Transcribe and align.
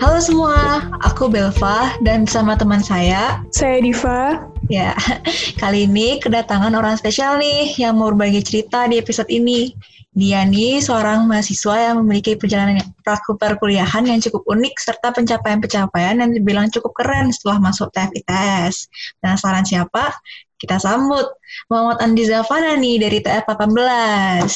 Halo 0.00 0.16
semua, 0.16 0.88
aku 1.04 1.28
Belva 1.28 1.92
dan 2.00 2.24
bersama 2.24 2.56
teman 2.56 2.80
saya. 2.80 3.44
Saya 3.52 3.84
Diva. 3.84 4.48
Ya, 4.72 4.96
kali 5.60 5.84
ini 5.84 6.16
kedatangan 6.16 6.72
orang 6.72 6.96
spesial 6.96 7.36
nih 7.36 7.76
yang 7.76 8.00
mau 8.00 8.08
berbagi 8.08 8.40
cerita 8.40 8.88
di 8.88 8.96
episode 8.96 9.28
ini. 9.28 9.76
Dia 10.16 10.48
nih 10.48 10.80
seorang 10.80 11.28
mahasiswa 11.28 11.92
yang 11.92 12.00
memiliki 12.00 12.32
perjalanan 12.32 12.80
perkuliahan 13.36 14.08
yang 14.08 14.24
cukup 14.24 14.40
unik 14.48 14.72
serta 14.80 15.12
pencapaian-pencapaian 15.12 16.16
yang 16.16 16.32
dibilang 16.32 16.72
cukup 16.72 16.96
keren 16.96 17.28
setelah 17.28 17.60
masuk 17.60 17.92
TFITS. 17.92 18.88
Penasaran 19.20 19.68
siapa? 19.68 20.16
Kita 20.56 20.80
sambut 20.80 21.28
Muhammad 21.68 22.00
Andi 22.00 22.24
Zafana 22.24 22.72
nih 22.80 23.04
dari 23.04 23.20
TF 23.20 23.44
18. 23.44 24.48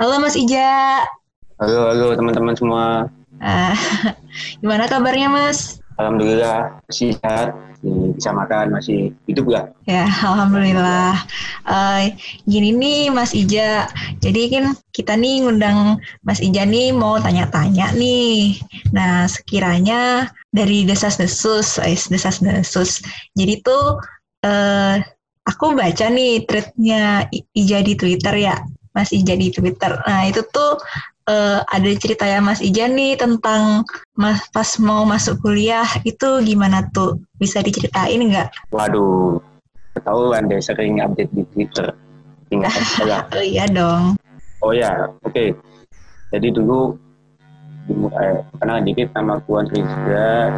Halo 0.00 0.24
Mas 0.24 0.40
Ija. 0.40 1.04
Halo, 1.60 1.92
halo 1.92 2.16
teman-teman 2.16 2.56
semua. 2.56 3.19
Uh, 3.40 3.74
gimana 4.60 4.84
kabarnya 4.86 5.32
Mas? 5.32 5.80
Alhamdulillah 6.00 6.80
masih 6.88 7.12
sehat, 7.20 7.52
bisa 8.16 8.32
makan, 8.32 8.72
masih 8.72 9.12
hidup 9.28 9.52
ya? 9.52 9.62
Ya, 9.84 10.04
alhamdulillah. 10.08 11.12
Uh, 11.68 12.08
gini 12.48 12.72
nih 12.72 13.12
Mas 13.12 13.36
Ija, 13.36 13.84
jadi 14.24 14.42
kan 14.48 14.64
kita 14.96 15.12
nih 15.12 15.44
ngundang 15.44 16.00
Mas 16.24 16.40
Ija 16.40 16.64
nih 16.64 16.96
mau 16.96 17.20
tanya-tanya 17.20 17.92
nih. 17.92 18.56
Nah, 18.96 19.28
sekiranya 19.28 20.32
dari 20.56 20.88
desas-desus, 20.88 21.76
eh, 21.84 21.96
desas-desus. 21.96 23.04
Jadi 23.36 23.60
tuh 23.60 24.00
uh, 24.48 24.96
aku 25.44 25.76
baca 25.76 26.06
nih 26.08 26.48
threadnya 26.48 27.28
Ija 27.52 27.84
di 27.84 27.92
Twitter 27.96 28.34
ya, 28.40 28.56
Mas 28.96 29.12
Ija 29.12 29.36
di 29.36 29.52
Twitter. 29.52 30.00
Nah, 30.08 30.24
itu 30.24 30.40
tuh 30.48 30.80
uh, 31.28 31.60
ada 31.66 31.90
cerita 31.98 32.24
ya 32.24 32.40
Mas 32.40 32.62
Ijan 32.64 32.96
nih 32.96 33.18
tentang 33.18 33.84
mas 34.16 34.40
pas 34.54 34.78
mau 34.80 35.04
masuk 35.04 35.40
kuliah 35.44 35.88
itu 36.06 36.40
gimana 36.44 36.86
tuh? 36.94 37.20
Bisa 37.36 37.60
diceritain 37.60 38.20
nggak? 38.20 38.48
Waduh, 38.72 39.40
ketahuan 39.98 40.48
deh 40.48 40.60
sering 40.62 41.02
update 41.02 41.32
di 41.34 41.42
Twitter. 41.52 41.92
Ingatan 42.50 42.84
saya. 42.96 43.26
oh 43.34 43.44
iya 43.44 43.64
dong. 43.68 44.16
Oh 44.60 44.72
ya, 44.72 45.08
oke. 45.24 45.32
Okay. 45.32 45.48
Jadi 46.30 46.54
dulu 46.54 46.94
eh, 47.90 48.38
karena 48.62 48.78
dikit 48.84 49.10
nama 49.18 49.42
Kuan 49.42 49.66
Rizga, 49.66 50.52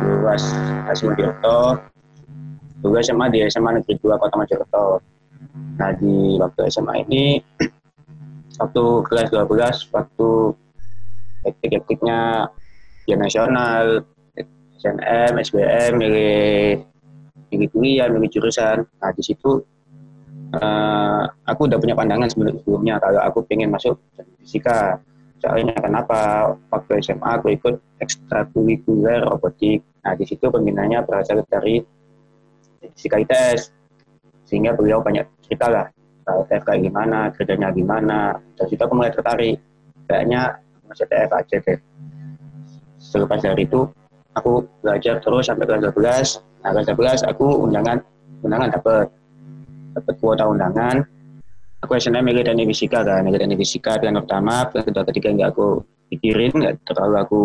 luas 0.00 0.44
Tirto, 0.88 1.76
dulu 2.80 2.96
SMA 3.02 3.28
di 3.28 3.44
SMA 3.50 3.76
Negeri 3.76 3.98
2 4.00 4.20
Kota 4.22 4.34
Mojokerto. 4.38 4.86
Nah 5.78 5.90
di 5.94 6.38
waktu 6.40 6.60
SMA 6.70 7.04
ini 7.06 7.38
waktu 8.58 8.84
kelas 9.06 9.28
12 9.30 9.94
waktu 9.94 10.28
etik-etiknya 11.46 12.50
ya 13.06 13.16
nasional 13.16 14.04
SNM, 14.78 15.32
SBM, 15.42 15.92
milih 15.98 16.86
milih 17.50 17.68
kuliah, 17.74 18.06
milih 18.06 18.30
jurusan. 18.30 18.86
Nah 18.86 19.10
di 19.10 19.22
situ 19.24 19.58
uh, 20.54 21.22
aku 21.48 21.60
udah 21.66 21.78
punya 21.82 21.98
pandangan 21.98 22.30
sebelumnya 22.30 23.02
kalau 23.02 23.20
aku 23.24 23.42
pengen 23.46 23.74
masuk 23.74 23.98
fisika. 24.42 25.02
Soalnya 25.38 25.70
kenapa 25.78 26.50
waktu 26.74 26.98
SMA 26.98 27.30
aku 27.38 27.54
ikut 27.54 27.78
ekstrakurikuler 28.02 29.22
robotik. 29.22 29.86
Nah 30.02 30.18
di 30.18 30.26
situ 30.26 30.50
pembinanya 30.50 31.02
berasal 31.06 31.46
dari 31.46 31.78
fisika 32.94 33.22
ITS 33.22 33.70
sehingga 34.46 34.74
beliau 34.74 35.02
banyak 35.02 35.26
cerita 35.46 35.70
lah 35.70 35.86
TF 36.48 36.62
kayak 36.64 36.80
gimana, 36.84 37.18
kerjanya 37.32 37.68
gimana. 37.72 38.36
Dan 38.56 38.64
situ 38.68 38.82
aku 38.82 38.94
mulai 38.96 39.12
tertarik. 39.12 39.56
Kayaknya 40.08 40.60
masih 40.88 41.06
TF 41.08 41.30
aja 41.32 41.56
deh. 41.60 41.78
Selepas 42.98 43.38
dari 43.40 43.64
itu, 43.64 43.88
aku 44.36 44.66
belajar 44.82 45.20
terus 45.22 45.48
sampai 45.48 45.64
kelas 45.64 45.82
12. 45.92 46.64
Nah, 46.64 46.70
kelas 46.74 46.86
12 47.24 47.30
aku 47.30 47.46
undangan, 47.68 47.98
undangan 48.44 48.68
dapat. 48.72 49.06
Dapat 49.96 50.14
kuota 50.20 50.44
undangan. 50.46 51.02
Aku 51.86 51.94
SNM 51.94 52.26
milih 52.26 52.42
teknik 52.42 52.74
fisika 52.74 53.06
kan, 53.06 53.22
milih 53.22 53.38
teknik 53.38 53.62
fisika 53.62 54.02
pilihan 54.02 54.18
pertama, 54.18 54.66
pilihan 54.66 54.90
kedua 54.90 55.04
ketiga 55.06 55.28
nggak 55.30 55.50
aku 55.54 55.68
pikirin, 56.10 56.50
nggak 56.58 56.74
terlalu 56.82 57.16
aku 57.22 57.42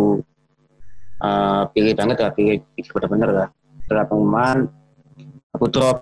uh, 1.22 1.64
pilih 1.70 1.94
banget 1.94 2.18
lah, 2.18 2.32
pilih, 2.34 2.58
pilih 2.74 2.90
bener-bener 2.98 3.30
lah. 3.30 3.48
Setelah 3.86 4.06
pengumuman, 4.10 4.58
aku 5.54 5.66
drop. 5.70 5.98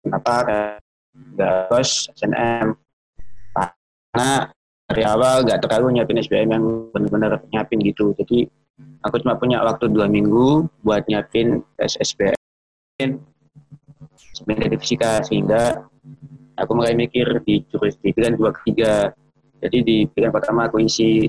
Kenapa? 0.00 0.34
Bos 1.14 2.10
SNM 2.18 2.74
karena 3.54 4.50
dari 4.84 5.02
awal 5.02 5.42
nggak 5.42 5.64
terlalu 5.64 5.98
nyiapin 5.98 6.20
SBM 6.22 6.50
yang 6.54 6.64
benar-benar 6.92 7.42
nyiapin 7.50 7.82
gitu. 7.82 8.14
Jadi 8.14 8.46
aku 9.02 9.22
cuma 9.22 9.34
punya 9.38 9.62
waktu 9.62 9.90
dua 9.90 10.06
minggu 10.06 10.68
buat 10.86 11.06
nyiapin 11.10 11.62
tes 11.78 11.98
SBM 11.98 13.18
sebenarnya 14.34 14.78
fisika 14.78 15.22
sehingga 15.26 15.82
aku 16.54 16.70
mulai 16.74 16.94
mikir 16.94 17.42
di 17.42 17.66
jurus 17.70 17.98
di 17.98 18.14
pilihan 18.14 18.38
dua 18.38 18.54
ketiga 18.54 19.10
jadi 19.58 19.78
di 19.82 19.96
pilihan 20.06 20.30
pertama 20.30 20.70
aku 20.70 20.82
isi 20.82 21.26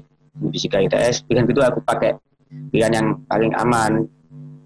fisika 0.52 0.84
ITS 0.84 1.26
pilihan 1.26 1.48
kedua 1.48 1.74
aku 1.74 1.82
pakai 1.82 2.20
pilihan 2.70 2.94
yang 2.94 3.08
paling 3.28 3.54
aman. 3.56 4.06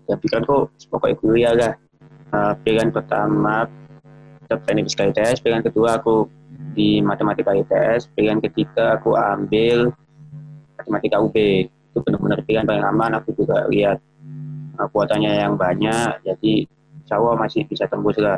Ya 0.10 0.18
pikiranku 0.18 0.74
pokoknya 0.90 1.16
kuliah 1.22 1.54
lah. 1.54 1.74
Uh, 2.30 2.54
pilihan 2.62 2.94
pertama 2.94 3.66
teknik 4.50 4.90
fisika 4.90 5.06
ITS, 5.14 5.46
pilihan 5.46 5.62
kedua 5.62 6.02
aku 6.02 6.26
di 6.74 7.04
matematika 7.06 7.54
ITS, 7.54 8.10
pilihan 8.18 8.42
ketiga 8.42 8.98
aku 8.98 9.14
ambil 9.14 9.94
matematika 10.82 11.22
UB. 11.22 11.36
Itu 11.70 12.06
benar-benar 12.06 12.42
pilihan 12.46 12.66
paling 12.66 12.86
aman, 12.86 13.18
aku 13.22 13.34
juga 13.38 13.70
lihat 13.70 14.02
kuotanya 14.94 15.46
yang 15.46 15.60
banyak, 15.60 16.24
jadi 16.24 16.66
Allah 17.10 17.36
masih 17.42 17.66
bisa 17.66 17.90
tembus 17.90 18.16
lah 18.22 18.38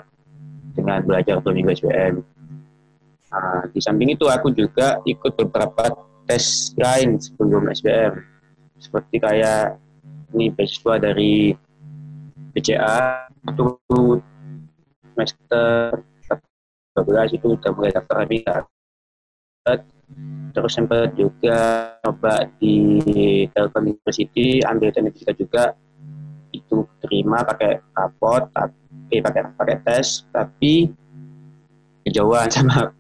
dengan 0.72 1.04
belajar 1.04 1.44
dua 1.44 1.52
minggu 1.52 1.76
SBM. 1.76 2.24
Nah, 3.32 3.68
di 3.68 3.80
samping 3.84 4.16
itu 4.16 4.26
aku 4.32 4.56
juga 4.56 5.04
ikut 5.04 5.36
beberapa 5.36 5.92
tes 6.24 6.72
lain 6.80 7.20
sebelum 7.20 7.68
SBM, 7.68 8.24
seperti 8.80 9.20
kayak 9.20 9.76
ini 10.32 10.48
beasiswa 10.56 10.96
dari 10.98 11.52
BCA, 12.56 13.28
itu 13.52 13.66
semester 15.14 16.02
12 16.96 17.40
itu 17.40 17.48
udah 17.56 17.72
mulai 17.72 17.92
daftar 17.96 18.18
habitat. 18.24 18.64
Terus 20.52 20.72
sempat 20.76 21.16
juga 21.16 21.60
coba 22.04 22.44
di 22.60 23.08
Telkom 23.56 23.88
University 23.88 24.60
ambil 24.68 24.92
teknik 24.92 25.16
fisika 25.16 25.32
juga. 25.32 25.64
Itu 26.52 26.84
terima 27.00 27.48
pakai 27.48 27.80
rapot 27.96 28.52
tapi 28.52 29.24
pakai 29.24 29.42
pakai 29.56 29.78
tes 29.88 30.28
tapi 30.36 30.92
kejauhan 32.04 32.52
sama 32.56 32.92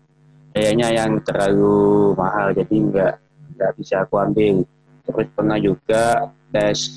kayaknya 0.55 0.87
yang 0.95 1.19
terlalu 1.27 2.15
mahal 2.15 2.55
jadi 2.55 2.71
nggak 2.71 3.13
nggak 3.59 3.71
bisa 3.75 4.07
aku 4.07 4.15
ambil. 4.23 4.63
Terus 5.03 5.27
pernah 5.35 5.59
juga 5.59 6.31
tes 6.55 6.87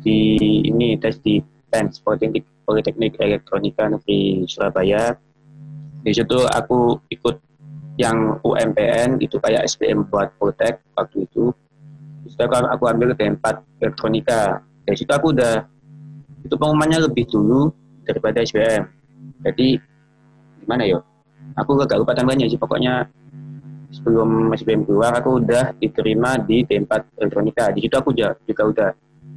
di 0.00 0.40
ini 0.64 0.96
tes 0.96 1.20
di 1.20 1.44
PENS 1.68 2.00
Politeknik 2.00 2.49
Politeknik 2.70 3.18
Elektronika 3.18 3.90
Negeri 3.90 4.46
Surabaya. 4.46 5.10
Di 6.06 6.14
situ 6.14 6.46
aku 6.46 7.02
ikut 7.10 7.42
yang 7.98 8.38
UMPN 8.46 9.18
itu 9.18 9.42
kayak 9.42 9.66
SPM 9.66 10.06
buat 10.06 10.30
Poltek 10.38 10.78
waktu 10.94 11.26
itu. 11.26 11.50
Situ 12.30 12.38
aku 12.46 12.86
ambil 12.86 13.10
ke 13.18 13.26
4 13.26 13.82
Elektronika. 13.82 14.62
Dari 14.86 14.94
situ 14.94 15.10
aku 15.10 15.34
udah 15.34 15.66
itu 16.46 16.54
pengumumannya 16.54 17.10
lebih 17.10 17.26
dulu 17.26 17.74
daripada 18.06 18.38
SPM. 18.46 18.86
Jadi 19.42 19.76
gimana 20.62 20.86
yo? 20.86 21.02
Aku 21.58 21.74
gak 21.74 21.98
lupa 21.98 22.14
tanggalnya 22.14 22.46
sih 22.46 22.56
pokoknya 22.56 23.02
sebelum 23.90 24.54
SPM 24.54 24.86
keluar 24.86 25.18
aku 25.18 25.42
udah 25.42 25.74
diterima 25.74 26.38
di 26.38 26.62
T4 26.62 27.18
Elektronika. 27.18 27.74
Di 27.74 27.82
situ 27.82 27.94
aku 27.98 28.14
juga, 28.14 28.38
juga 28.46 28.62
udah 28.70 28.90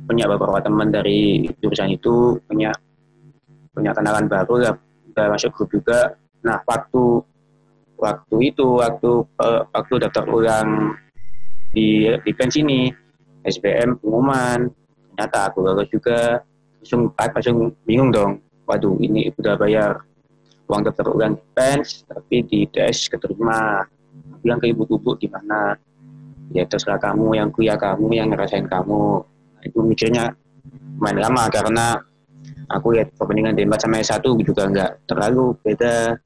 punya 0.06 0.30
beberapa 0.30 0.60
teman 0.62 0.94
dari 0.94 1.48
jurusan 1.58 1.90
itu, 1.96 2.38
punya 2.46 2.70
punya 3.74 3.92
kenalan 3.92 4.30
baru 4.30 4.56
ya 4.62 4.72
udah 5.14 5.26
masuk 5.34 5.52
grup 5.58 5.70
juga. 5.74 6.16
Nah 6.46 6.62
waktu 6.64 7.26
waktu 7.98 8.36
itu 8.54 8.66
waktu 8.78 9.12
uh, 9.42 9.62
waktu 9.74 9.94
daftar 10.02 10.26
ulang 10.30 10.94
di 11.74 12.06
event 12.30 12.54
sini 12.54 12.94
SBM 13.44 13.98
pengumuman 14.00 14.70
ternyata 15.14 15.40
aku 15.52 15.66
gagal 15.66 15.88
juga. 15.90 16.20
Langsung 16.84 17.16
langsung 17.16 17.58
bingung 17.88 18.12
dong 18.14 18.44
waduh 18.68 18.96
ini 19.00 19.32
udah 19.40 19.56
bayar 19.56 20.04
uang 20.68 20.84
daftar 20.84 21.12
ulang 21.12 21.36
defense 21.36 22.06
tapi 22.06 22.46
di 22.46 22.70
tes 22.70 23.10
keterima. 23.10 23.84
Bilang 24.44 24.60
ke 24.60 24.70
ibu-ibu 24.70 25.16
gimana 25.18 25.80
ya 26.52 26.68
terserah 26.68 27.00
kamu 27.00 27.40
yang 27.40 27.50
kuliah 27.50 27.80
kamu 27.80 28.14
yang 28.14 28.28
ngerasain 28.30 28.68
kamu. 28.68 29.24
Nah, 29.24 29.64
itu 29.64 29.80
mikirnya 29.80 30.36
main 31.00 31.18
lama 31.18 31.48
karena 31.48 31.98
aku 32.70 32.98
lihat 32.98 33.14
perbandingan 33.16 33.54
D4 33.58 33.74
sama 33.80 34.02
S1 34.02 34.24
juga 34.24 34.64
nggak 34.70 34.92
terlalu 35.10 35.56
beda. 35.62 36.18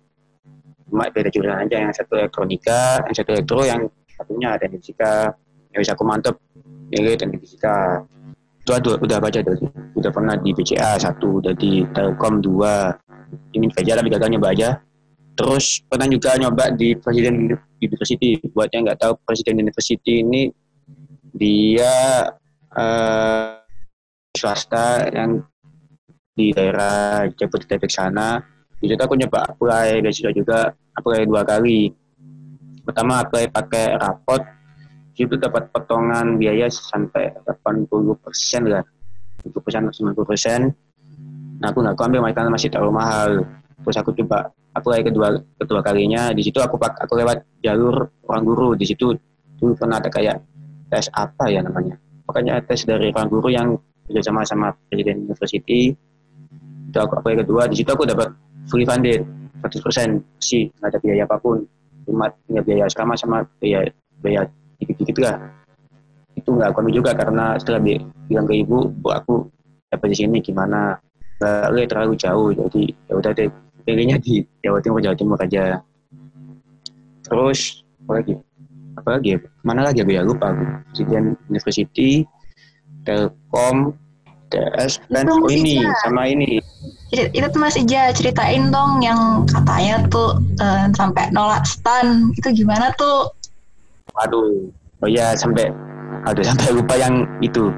Cuma 0.88 1.12
beda 1.12 1.28
jurusan 1.28 1.68
aja 1.68 1.78
yang 1.84 1.92
satu 1.92 2.16
elektronika 2.16 3.04
yang 3.04 3.16
satu 3.16 3.30
elektro 3.36 3.62
yang 3.68 3.81
satunya 4.08 4.56
ada 4.56 4.66
fisika. 4.72 5.36
Yang 5.75 5.80
bisa 5.84 5.94
aku 5.94 6.04
mantep 6.08 6.36
milih 6.90 7.16
teknik 7.19 7.44
fisika. 7.44 8.02
Itu 8.64 8.72
ada 8.75 9.00
udah 9.00 9.18
baca 9.19 9.40
tuh 9.44 9.56
udah 9.96 10.12
pernah 10.12 10.36
di 10.40 10.52
BCA 10.56 11.00
satu 11.00 11.44
udah 11.44 11.54
di 11.56 11.84
Telkom 11.92 12.40
dua. 12.40 12.96
Ini 13.28 13.68
aja 13.75 14.00
tapi 14.00 14.08
gagal 14.08 14.31
nyoba 14.31 14.56
aja. 14.56 14.70
Terus 15.38 15.86
pernah 15.86 16.08
juga 16.10 16.34
nyoba 16.40 16.74
di 16.74 16.98
Presiden 16.98 17.52
University. 17.78 18.42
Buat 18.56 18.74
yang 18.74 18.88
nggak 18.90 19.00
tahu 19.04 19.13
Presiden 19.28 19.62
University 19.62 20.24
ini 20.24 20.50
dia 21.38 22.25
uh, 22.74 23.62
swasta 24.34 25.06
yang 25.13 25.46
di 26.38 26.54
daerah 26.54 27.25
Jabodetabek 27.34 27.89
sana. 27.89 28.38
Di 28.78 28.86
situ 28.86 29.01
aku 29.01 29.18
nyoba 29.18 29.42
apply 29.50 30.06
beasiswa 30.06 30.30
juga 30.30 30.69
apply 30.94 31.25
dua 31.25 31.42
kali. 31.42 31.89
Pertama 32.86 33.25
apply 33.25 33.50
pakai 33.50 33.98
rapot. 33.98 34.45
Itu 35.18 35.34
dapat 35.34 35.74
potongan 35.74 36.38
biaya 36.38 36.69
sampai 36.69 37.34
80 37.42 37.89
persen 38.22 38.69
lah. 38.69 38.86
70 39.42 39.66
persen 39.66 39.81
90 39.89 40.30
persen. 40.30 40.62
Nah 41.57 41.74
aku 41.74 41.81
nggak 41.81 41.98
ambil 41.98 42.22
karena 42.30 42.54
masih 42.54 42.69
terlalu 42.69 42.94
mahal. 42.94 43.42
Terus 43.81 43.98
aku 43.98 44.13
coba 44.13 44.54
lagi 44.78 45.10
kedua 45.10 45.42
kedua 45.57 45.81
kalinya. 45.81 46.30
Di 46.38 46.45
situ 46.45 46.62
aku 46.62 46.78
pak 46.78 47.01
aku 47.01 47.18
lewat 47.18 47.66
jalur 47.66 48.13
orang 48.30 48.44
guru. 48.45 48.69
Di 48.78 48.86
situ 48.86 49.10
dulu 49.57 49.74
pernah 49.74 49.98
ada 49.98 50.13
kayak 50.13 50.38
tes 50.94 51.10
apa 51.18 51.50
ya 51.50 51.66
namanya? 51.66 51.98
Pokoknya 52.30 52.62
tes 52.62 52.86
dari 52.86 53.10
orang 53.10 53.25
guru 53.25 53.50
yang 53.50 53.74
bekerjasama 54.06 54.45
sama 54.45 54.69
presiden 54.86 55.25
university 55.25 55.98
itu 56.98 57.06
aku 57.06 57.14
aku 57.22 57.30
kedua 57.46 57.70
di 57.70 57.76
situ 57.78 57.94
aku 57.94 58.10
dapat 58.10 58.34
fully 58.66 58.82
funded 58.82 59.22
100% 59.62 60.18
sih 60.42 60.66
nggak 60.82 60.90
ada 60.90 60.98
biaya 60.98 61.24
apa 61.30 61.38
pun. 61.38 61.62
Cuma 62.10 62.26
tinggal 62.50 62.64
biaya 62.66 62.84
asrama 62.90 63.14
sama 63.14 63.46
biaya 63.62 63.86
biaya 64.26 64.50
dikit-dikit 64.82 65.22
lah. 65.22 65.38
Itu 66.34 66.58
nggak 66.58 66.74
aku 66.74 66.90
juga 66.90 67.14
karena 67.14 67.54
setelah 67.62 67.82
bilang 68.26 68.50
ke 68.50 68.66
ibu 68.66 68.90
bu 68.90 69.10
aku 69.14 69.36
dapat 69.94 70.08
di 70.10 70.18
sini 70.18 70.38
gimana? 70.42 70.98
Nggak 71.38 71.86
terlalu 71.86 72.14
jauh 72.18 72.50
jadi 72.50 72.84
ya 73.06 73.14
udah 73.14 73.32
deh 73.38 73.50
pilihnya 73.86 74.18
di 74.18 74.42
Jawa 74.66 74.82
Timur 74.82 75.00
Jawa 75.06 75.14
Timur 75.14 75.38
aja. 75.38 75.78
Terus 77.22 77.86
apa 78.06 78.12
lagi? 78.18 78.34
Apa 78.98 79.10
lagi 79.22 79.38
ya? 79.38 79.40
mana 79.62 79.86
lagi 79.86 80.02
aku 80.02 80.12
ya 80.18 80.26
lupa 80.26 80.50
aku. 80.50 80.66
Presiden 80.90 81.38
University 81.46 82.26
Telkom 83.06 83.94
Dan 84.48 85.26
ini 85.52 85.84
sama 86.04 86.28
ini. 86.32 86.64
Itu 87.12 87.48
tuh 87.52 87.60
Mas 87.60 87.76
Ija 87.76 88.12
ceritain 88.16 88.72
dong 88.72 89.04
yang 89.04 89.44
katanya 89.48 90.04
tuh 90.08 90.40
uh, 90.60 90.88
sampai 90.96 91.28
nolak 91.36 91.64
stan 91.68 92.32
itu 92.36 92.64
gimana 92.64 92.92
tuh? 92.96 93.32
Aduh. 94.24 94.72
Oh 95.04 95.10
ya 95.10 95.38
sampai 95.38 95.70
aduh 96.26 96.44
sampai 96.50 96.74
lupa 96.74 96.96
yang 96.96 97.28
itu. 97.44 97.70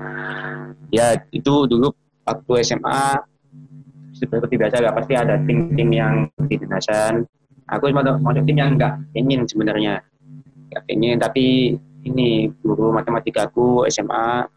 Ya 0.89 1.17
itu 1.33 1.65
dulu 1.69 1.93
waktu 2.25 2.51
SMA 2.65 3.17
seperti 4.13 4.59
biasa 4.59 4.83
gak 4.83 4.97
pasti 4.99 5.13
ada 5.15 5.37
tim-tim 5.45 5.89
yang 5.93 6.13
di 6.49 6.57
dinasan. 6.57 7.25
Aku 7.69 7.85
cuma 7.93 8.01
masuk 8.01 8.49
tim 8.49 8.57
yang 8.57 8.73
nggak 8.77 8.97
ingin 9.13 9.45
sebenarnya. 9.45 10.01
Nggak 10.73 10.83
ingin 10.89 11.17
tapi 11.21 11.77
ini 12.05 12.49
guru 12.65 12.89
matematika 12.89 13.45
aku 13.45 13.85
SMA 13.89 14.47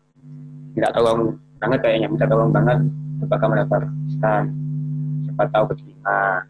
nggak 0.73 0.93
tolong 0.97 1.37
banget 1.62 1.79
kayaknya 1.87 2.09
minta 2.11 2.26
tolong 2.26 2.50
banget 2.50 2.79
apakah 3.23 3.47
mendaftar 3.47 3.82
stan 4.11 4.44
siapa 5.23 5.44
tahu 5.55 5.64
keterima. 5.70 6.43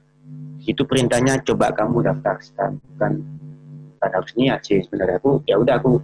Itu 0.62 0.82
perintahnya 0.88 1.42
coba 1.44 1.74
kamu 1.76 2.00
daftar 2.00 2.40
stan 2.40 2.80
bukan 2.96 3.20
pada 4.00 4.14
harus 4.16 4.32
niat 4.40 4.64
sih. 4.64 4.80
Sebenarnya 4.80 5.20
aku 5.20 5.44
ya 5.44 5.60
udah 5.60 5.76
aku 5.76 6.00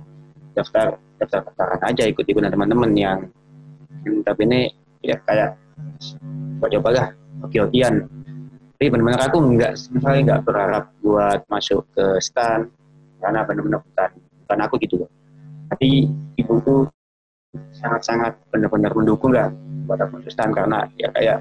daftar 0.52 1.00
daftar 1.16 1.40
daftaran 1.48 1.80
aja 1.82 2.04
ikut 2.04 2.22
ikutan 2.28 2.52
teman-teman 2.52 2.92
yang, 2.92 3.18
yang 4.04 4.20
tapi 4.22 4.44
ini 4.44 4.60
ya 5.00 5.16
kayak 5.24 5.56
coba-coba 6.58 6.88
lah 6.90 7.08
oke-okean 7.46 8.06
tapi 8.78 8.94
benar-benar 8.94 9.26
aku 9.26 9.38
nggak 9.42 9.74
sekali 9.74 10.22
nggak 10.22 10.46
berharap 10.46 10.94
buat 11.02 11.42
masuk 11.50 11.82
ke 11.98 12.22
stan 12.22 12.70
karena 13.18 13.42
benar-benar 13.42 13.82
bukan 13.82 14.10
bukan 14.46 14.58
aku 14.62 14.74
gitu 14.78 14.94
loh. 15.02 15.10
Tapi 15.66 16.06
ibuku 16.38 16.86
sangat-sangat 17.74 18.32
benar-benar 18.50 18.92
mendukung 18.94 19.32
lah 19.34 19.48
aku 19.88 20.20
masuk 20.20 20.28
stan 20.28 20.52
karena 20.52 20.84
ya 21.00 21.08
kayak 21.16 21.38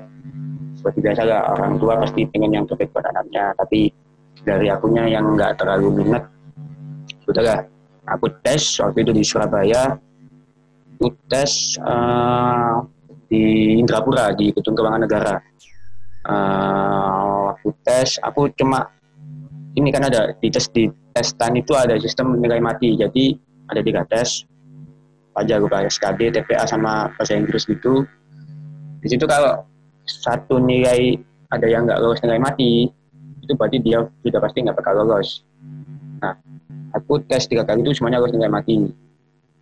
seperti 0.77 0.99
biasa 1.03 1.21
lah 1.27 1.41
orang 1.57 1.75
tua 1.81 1.99
pasti 1.99 2.23
pengen 2.29 2.53
yang 2.53 2.65
terbaik 2.69 2.93
buat 2.95 3.03
anaknya. 3.11 3.51
Tapi 3.57 3.91
dari 4.45 4.71
akunya 4.71 5.03
yang 5.09 5.35
nggak 5.35 5.59
terlalu 5.59 6.05
minat 6.05 6.23
udahlah 7.27 7.67
aku 8.07 8.31
tes 8.39 8.79
waktu 8.79 9.03
itu 9.03 9.11
di 9.11 9.23
Surabaya 9.25 9.99
aku 10.95 11.11
tes 11.27 11.75
uh, 11.83 12.79
di 13.27 13.75
Indrapura 13.83 14.31
di 14.31 14.55
Gedung 14.55 14.79
Keuangan 14.79 15.03
Negara. 15.03 15.35
Uh, 16.27 17.51
waktu 17.51 17.69
tes 17.83 18.15
aku 18.23 18.47
cuma 18.55 18.87
ini 19.75 19.91
kan 19.91 20.07
ada 20.07 20.31
di 20.39 20.47
tes 20.47 20.71
di 20.71 20.87
testan 21.11 21.57
itu 21.59 21.75
ada 21.75 21.99
sistem 21.99 22.39
nilai 22.39 22.63
mati. 22.63 22.95
Jadi 22.95 23.35
ada 23.67 23.81
tiga 23.83 24.07
tes 24.07 24.47
pajak 25.37 25.61
gue 25.61 25.69
SKD, 25.93 26.21
TPA 26.33 26.65
sama 26.65 27.13
bahasa 27.13 27.37
Inggris 27.37 27.69
gitu. 27.69 28.01
Di 29.05 29.07
situ 29.13 29.29
kalau 29.29 29.61
satu 30.09 30.57
nilai 30.57 31.13
ada 31.53 31.67
yang 31.69 31.85
nggak 31.85 32.01
lolos 32.01 32.17
nilai 32.25 32.41
mati 32.41 32.89
itu 33.45 33.53
berarti 33.53 33.77
dia 33.79 34.01
sudah 34.25 34.41
pasti 34.41 34.65
nggak 34.65 34.75
bakal 34.81 35.05
lolos. 35.05 35.45
Nah 36.25 36.33
aku 36.97 37.21
tes 37.29 37.45
tiga 37.45 37.61
kali 37.63 37.85
itu 37.85 37.93
semuanya 37.93 38.17
harus 38.17 38.33
nilai 38.33 38.49
mati. 38.49 38.89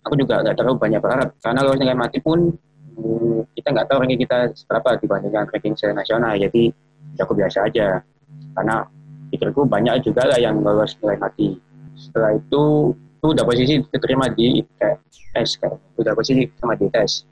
Aku 0.07 0.15
juga 0.15 0.39
nggak 0.39 0.55
terlalu 0.55 0.79
banyak 0.79 1.01
berharap 1.03 1.29
karena 1.43 1.59
harus 1.59 1.77
nilai 1.77 1.97
mati 1.97 2.17
pun 2.23 2.55
hmm, 2.95 3.51
kita 3.59 3.67
nggak 3.75 3.85
tahu 3.91 3.97
ranking 3.99 4.21
kita 4.23 4.55
seberapa 4.55 4.95
dibandingkan 5.03 5.43
ranking 5.51 5.75
nasional 5.91 6.39
jadi 6.39 6.71
ya 7.19 7.21
aku 7.27 7.35
biasa 7.35 7.67
aja. 7.67 7.99
Karena 8.55 8.87
pikirku 9.29 9.67
banyak 9.67 10.07
juga 10.07 10.23
lah 10.23 10.39
yang 10.39 10.63
lolos 10.63 10.95
nilai 11.03 11.19
mati. 11.19 11.59
Setelah 11.99 12.39
itu 12.39 12.95
udah 13.31 13.43
posisi 13.47 13.81
diterima 13.81 14.29
di 14.33 14.61
tes 15.33 15.49
kan 15.57 15.73
udah 15.97 16.13
posisi 16.13 16.45
sama 16.59 16.75
di 16.77 16.87
tes 16.91 17.25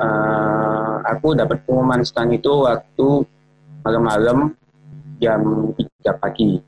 uh, 0.00 0.96
aku 1.04 1.34
dapat 1.36 1.62
pengumuman 1.64 2.00
stand 2.04 2.36
itu 2.36 2.64
waktu 2.64 3.08
malam-malam 3.84 4.52
jam 5.20 5.40
3 5.76 6.20
pagi. 6.20 6.60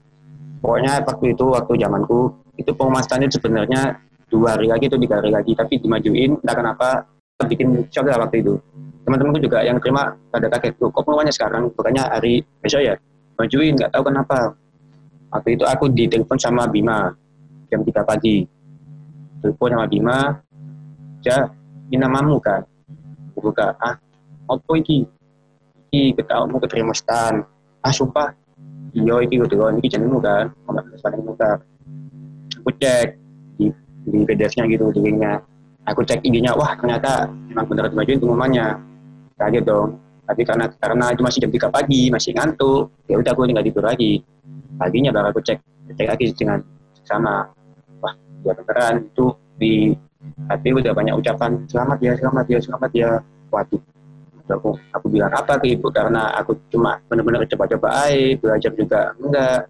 Pokoknya 0.60 1.02
waktu 1.02 1.34
itu 1.34 1.44
waktu 1.50 1.72
zamanku 1.80 2.30
itu 2.60 2.70
pengumuman 2.76 3.02
itu 3.02 3.36
sebenarnya 3.40 3.98
dua 4.28 4.56
hari 4.56 4.70
lagi 4.70 4.86
atau 4.88 5.00
tiga 5.00 5.18
hari 5.18 5.30
lagi. 5.32 5.52
Tapi 5.56 5.80
dimajuin 5.80 6.38
entah 6.38 6.56
kenapa 6.56 6.88
bikin 7.48 7.82
shock 7.90 8.06
lah 8.06 8.22
waktu 8.22 8.44
itu. 8.44 8.54
Teman-temanku 9.02 9.42
juga 9.42 9.66
yang 9.66 9.82
terima 9.82 10.14
pada 10.30 10.46
kaget 10.46 10.78
tuh 10.78 10.88
kok 10.94 11.02
pengumumannya 11.02 11.34
sekarang? 11.34 11.74
Bukannya 11.74 12.04
hari 12.06 12.46
besok 12.62 12.86
ya? 12.86 12.94
Majuin 13.34 13.74
nggak 13.74 13.90
tahu 13.90 14.04
kenapa. 14.06 14.54
Waktu 15.32 15.56
itu 15.56 15.64
aku 15.64 15.84
ditelepon 15.90 16.38
sama 16.38 16.68
Bima 16.68 17.08
jam 17.72 17.80
3 17.80 18.04
pagi. 18.04 18.44
Telepon 19.40 19.72
sama 19.72 19.86
Bima 19.88 20.18
ya 21.24 21.48
ini 21.88 21.96
namamu 21.96 22.36
kan? 22.36 22.60
Buka 23.32 23.72
ah 23.80 23.96
apa 24.52 24.72
iki? 24.76 25.08
Iki 25.88 26.20
ketahumu 26.20 26.60
keterima 26.60 26.92
stan 26.92 27.40
ah 27.80 27.92
sumpah? 27.92 28.36
Iya 28.92 29.24
gue 29.24 29.48
tuh 29.48 29.72
ini 29.72 29.88
jenengmu 29.88 30.20
kan? 30.20 30.52
Nggak 30.68 30.84
bisa 30.92 31.08
muka 31.16 31.50
aku 32.62 32.70
cek 32.78 33.18
di 33.58 33.66
di 34.06 34.18
PDF-nya 34.22 34.68
gitu 34.70 34.92
di 34.94 35.00
linknya 35.02 35.42
aku 35.88 36.06
cek 36.06 36.22
ig 36.22 36.36
wah 36.54 36.78
ternyata 36.78 37.26
memang 37.50 37.66
benar 37.66 37.90
dimajuin 37.90 38.20
pengumumannya 38.20 38.66
kaget 39.40 39.64
dong. 39.66 39.98
Tapi 40.22 40.46
karena 40.46 40.70
karena 40.78 41.06
itu 41.10 41.20
masih 41.26 41.38
jam 41.42 41.50
3 41.50 41.74
pagi 41.74 42.02
masih 42.12 42.30
ngantuk 42.36 42.92
ya 43.10 43.18
udah 43.18 43.30
aku 43.34 43.48
nggak 43.48 43.66
tidur 43.66 43.84
lagi. 43.88 44.22
Paginya 44.78 45.10
baru 45.10 45.34
aku 45.34 45.40
cek 45.42 45.58
cek 45.98 46.06
lagi 46.06 46.30
dengan 46.36 46.62
sama 47.02 47.42
beneran. 48.42 49.06
Itu 49.06 49.38
di 49.56 49.94
hati 50.50 50.68
udah 50.74 50.92
banyak 50.94 51.14
ucapan 51.18 51.62
selamat 51.70 51.98
ya 52.02 52.12
selamat 52.18 52.44
ya 52.50 52.58
selamat 52.58 52.90
ya. 52.94 53.10
Waduh 53.54 53.82
aku 54.52 54.76
aku 54.92 55.06
bilang 55.08 55.32
apa 55.32 55.56
ke 55.58 55.72
ibu? 55.78 55.88
Karena 55.88 56.28
aku 56.36 56.58
cuma 56.68 56.98
benar-benar 57.08 57.46
coba-coba 57.48 58.10
aja 58.10 58.36
belajar 58.38 58.72
juga. 58.74 59.00
Enggak. 59.18 59.60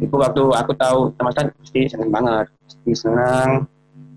Itu 0.00 0.14
waktu 0.16 0.42
aku 0.54 0.72
tahu 0.78 0.98
sama 1.18 1.30
Stan 1.34 1.48
pasti 1.50 1.80
seneng 1.90 2.10
banget. 2.10 2.46
Pasti 2.66 2.92
senang 2.94 3.50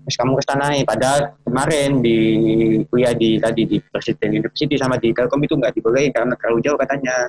terus 0.00 0.16
kamu 0.16 0.32
ke 0.40 0.44
sana 0.48 0.74
padahal 0.82 1.20
kemarin 1.44 2.00
di 2.00 2.18
kuliah 2.88 3.12
di 3.12 3.36
tadi 3.36 3.68
di 3.68 3.76
Presiden 3.78 4.42
University 4.42 4.74
sama 4.80 4.96
di 4.96 5.12
Telkom 5.12 5.44
itu 5.44 5.54
nggak 5.54 5.76
dibolehin 5.76 6.10
karena 6.10 6.34
terlalu 6.34 6.58
jauh 6.64 6.78
katanya. 6.80 7.28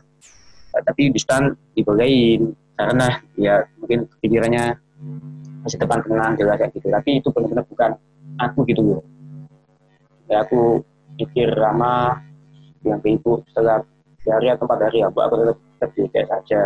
Tapi 0.72 1.12
di 1.12 1.20
Stan 1.20 1.52
dibolehin. 1.76 2.56
Karena 2.72 3.14
ya 3.38 3.62
mungkin 3.78 4.10
pikirannya 4.24 4.74
masih 5.62 5.78
depan 5.78 6.00
tenang 6.06 6.34
jelas 6.38 6.58
kayak 6.58 6.72
gitu. 6.74 6.88
Tapi 6.90 7.10
itu 7.22 7.28
benar-benar 7.30 7.66
bukan 7.70 7.92
aku 8.42 8.66
gitu 8.66 8.82
loh 8.82 9.02
ya 10.32 10.48
aku 10.48 10.80
pikir 11.20 11.52
lama 11.60 12.16
yang 12.88 13.04
ke 13.04 13.20
ibu 13.20 13.44
setelah 13.52 13.84
hari 14.24 14.48
atau 14.48 14.64
empat 14.64 14.80
hari 14.88 15.04
aku 15.04 15.18
aku 15.20 15.36
tetap 15.44 15.58
terbiasa 15.84 16.20
saja. 16.40 16.62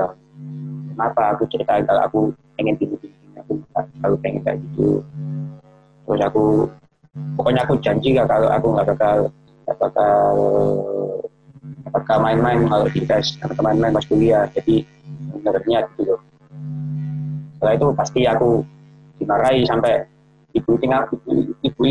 Kenapa 0.93 1.21
aku 1.33 1.43
ceritain 1.49 1.83
kalau 1.89 2.01
aku 2.05 2.19
pengen 2.55 2.77
gini 2.77 2.95
aku 3.41 3.57
kalau 3.73 4.15
pengen 4.21 4.45
kayak 4.45 4.61
gitu. 4.69 5.01
Terus 6.05 6.21
aku 6.21 6.43
pokoknya 7.33 7.65
aku 7.65 7.73
janji 7.81 8.13
gak 8.13 8.29
kalau 8.29 8.47
aku 8.53 8.67
nggak 8.77 8.87
bakal 8.93 9.17
nggak 9.65 9.77
bakal 9.81 10.35
bakal 11.89 12.17
main-main 12.21 12.59
kalau 12.69 12.85
di 12.91 13.01
tes 13.01 13.33
main-main 13.41 13.91
pas 13.95 14.05
kuliah. 14.05 14.45
Jadi 14.53 14.85
sebenarnya 15.33 15.89
gitu 15.89 16.01
loh. 16.13 16.21
Setelah 17.57 17.73
itu 17.73 17.87
pasti 17.97 18.21
aku 18.29 18.61
dimarahi 19.19 19.61
sampai 19.67 20.03
ibu 20.55 20.71
tinggal 20.79 21.03
ibu, 21.11 21.51
ibu 21.63 21.81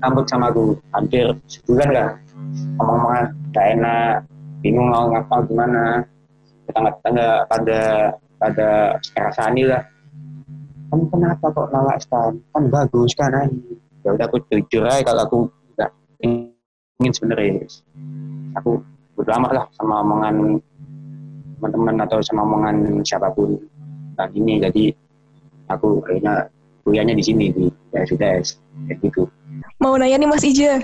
ngambek 0.00 0.26
sama 0.28 0.52
aku. 0.52 0.76
Hampir 0.92 1.32
sebulan 1.48 1.88
kan 1.92 2.08
ngomong-ngomongan 2.76 3.24
gak 3.52 3.66
enak. 3.76 4.14
Bingung 4.60 4.92
mau 4.92 5.08
ngapa 5.08 5.36
gimana? 5.48 6.04
Tetangga-tetangga 6.68 7.28
pada 7.48 7.80
pada 8.36 8.68
ngerasani 9.16 9.62
lah. 9.68 9.82
Kamu 10.90 11.04
kenapa 11.08 11.46
kok 11.54 11.70
nolak 11.70 11.98
stan? 12.02 12.34
Kan 12.52 12.64
bagus 12.68 13.12
kan 13.14 13.32
ya 14.00 14.16
udah 14.16 14.26
aku 14.26 14.40
jujur 14.48 14.84
aja 14.88 15.04
kalau 15.04 15.22
aku 15.28 15.38
nggak 15.76 15.90
ingin 16.24 17.12
sebenarnya. 17.12 17.64
Aku 18.58 18.80
bodo 19.14 19.30
amat 19.36 19.50
lah 19.54 19.64
sama 19.76 20.00
omongan 20.00 20.56
teman-teman 21.60 21.96
atau 22.04 22.18
sama 22.24 22.42
omongan 22.48 23.04
siapa 23.04 23.28
pun. 23.32 23.60
Nah 24.16 24.28
ini 24.32 24.60
jadi 24.60 24.84
aku 25.68 26.00
akhirnya 26.04 26.48
kuliahnya 26.90 27.14
di 27.14 27.22
sini 27.22 27.54
di 27.54 27.70
YSUDS 27.94 28.58
kayak 28.90 28.98
gitu. 29.06 29.30
Mau 29.78 29.94
nanya 29.94 30.18
nih 30.18 30.26
Mas 30.26 30.42
Ija 30.42 30.82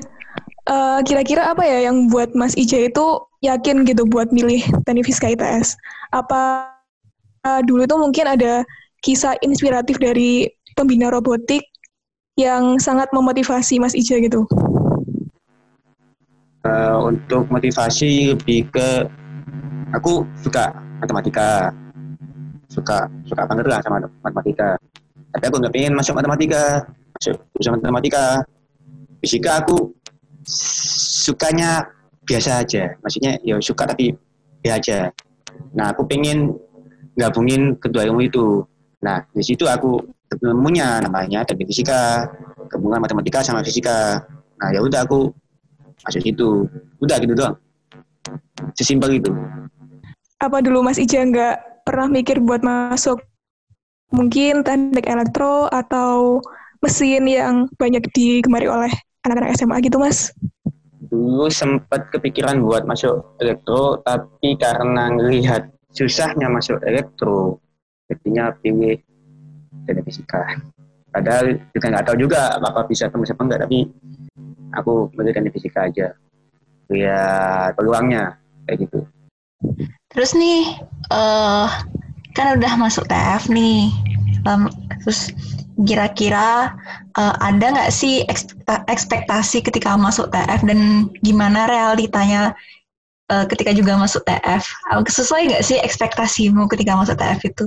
uh, 0.70 1.02
kira-kira 1.02 1.50
apa 1.50 1.66
ya 1.66 1.90
yang 1.90 2.06
buat 2.06 2.30
Mas 2.38 2.54
Ija 2.54 2.86
itu 2.86 3.06
yakin 3.42 3.82
gitu 3.82 4.06
buat 4.06 4.30
milih 4.30 4.62
teknik 4.86 5.10
fisika 5.10 5.34
ITS 5.34 5.74
apa 6.14 6.70
uh, 7.46 7.60
dulu 7.66 7.86
itu 7.86 7.96
mungkin 7.98 8.26
ada 8.30 8.62
kisah 9.02 9.34
inspiratif 9.42 9.98
dari 9.98 10.46
pembina 10.78 11.10
robotik 11.10 11.66
yang 12.36 12.76
sangat 12.76 13.08
memotivasi 13.10 13.80
Mas 13.80 13.96
Ija 13.96 14.20
gitu? 14.20 14.44
Uh, 16.66 17.14
untuk 17.14 17.46
motivasi 17.46 18.34
lebih 18.34 18.66
ke 18.74 19.06
aku 19.94 20.26
suka 20.42 20.74
matematika, 20.98 21.70
suka 22.66 23.06
suka 23.24 23.42
banget 23.46 23.66
lah 23.70 23.78
sama 23.80 24.02
matematika. 24.26 24.74
Tapi 25.36 25.44
aku 25.52 25.56
nggak 25.60 25.74
pengen 25.76 25.92
masuk 25.92 26.16
matematika, 26.16 26.88
masuk 27.12 27.36
jurusan 27.52 27.76
matematika. 27.76 28.24
Fisika 29.20 29.60
aku 29.60 29.92
sukanya 31.28 31.84
biasa 32.24 32.64
aja, 32.64 32.96
maksudnya 33.04 33.36
ya 33.44 33.60
suka 33.60 33.84
tapi 33.84 34.16
biasa 34.64 34.74
aja. 34.80 34.98
Nah 35.76 35.92
aku 35.92 36.08
pengen 36.08 36.56
gabungin 37.20 37.76
kedua 37.76 38.08
ilmu 38.08 38.24
itu. 38.24 38.64
Nah 39.04 39.20
di 39.36 39.44
situ 39.44 39.68
aku 39.68 40.00
nemunya 40.40 41.04
namanya 41.04 41.44
teknik 41.44 41.68
fisika, 41.68 42.24
gabungan 42.72 43.04
matematika 43.04 43.44
sama 43.44 43.60
fisika. 43.60 44.24
Nah 44.56 44.72
ya 44.72 44.80
udah 44.80 45.04
aku 45.04 45.28
masuk 46.06 46.22
situ 46.22 46.48
udah 47.02 47.16
gitu 47.18 47.34
doang 47.34 47.56
sesimpel 48.78 49.18
itu 49.18 49.32
apa 50.38 50.62
dulu 50.62 50.86
Mas 50.86 51.02
Ija 51.02 51.26
nggak 51.26 51.82
pernah 51.82 52.06
mikir 52.06 52.38
buat 52.38 52.62
masuk 52.62 53.18
mungkin 54.10 54.62
teknik 54.62 55.06
elektro 55.06 55.66
atau 55.70 56.40
mesin 56.84 57.26
yang 57.26 57.66
banyak 57.80 58.04
digemari 58.14 58.70
oleh 58.70 58.92
anak-anak 59.26 59.56
SMA 59.58 59.82
gitu 59.82 59.98
Mas? 59.98 60.30
Dulu 61.06 61.50
sempat 61.50 62.10
kepikiran 62.10 62.62
buat 62.62 62.86
masuk 62.86 63.38
elektro 63.42 64.02
tapi 64.02 64.54
karena 64.58 65.10
ngelihat 65.14 65.70
susahnya 65.94 66.50
masuk 66.50 66.78
elektro 66.84 67.58
jadinya 68.06 68.54
pilih 68.62 69.00
teknik 69.86 70.06
fisika 70.06 70.42
padahal 71.16 71.56
juga 71.72 71.86
nggak 71.88 72.06
tahu 72.12 72.16
juga 72.20 72.60
apa 72.60 72.84
bisa 72.84 73.08
tembus 73.08 73.32
apa 73.32 73.42
enggak 73.48 73.60
tapi 73.64 73.88
aku 74.76 75.08
berikan 75.16 75.48
di 75.48 75.50
fisika 75.50 75.88
aja. 75.88 76.12
Lihat 76.92 77.74
peluangnya 77.74 78.36
kayak 78.68 78.86
gitu. 78.86 79.00
Terus 80.12 80.36
nih 80.36 80.76
uh, 81.10 81.68
kan 82.36 82.60
udah 82.60 82.72
masuk 82.76 83.08
TF 83.08 83.48
nih. 83.48 83.88
Terus 85.02 85.32
kira-kira 85.88 86.76
uh, 87.16 87.34
ada 87.40 87.66
nggak 87.72 87.92
sih 87.92 88.22
ekspektasi 88.68 89.64
ketika 89.64 89.96
masuk 89.96 90.28
TF 90.28 90.60
dan 90.68 91.08
gimana 91.24 91.64
realitanya 91.68 92.52
uh, 93.32 93.44
ketika 93.48 93.72
juga 93.72 93.96
masuk 93.96 94.24
TF 94.24 94.64
sesuai 95.08 95.52
nggak 95.52 95.64
sih 95.64 95.76
ekspektasimu 95.80 96.68
ketika 96.68 96.96
masuk 96.96 97.16
TF 97.16 97.40
itu? 97.48 97.64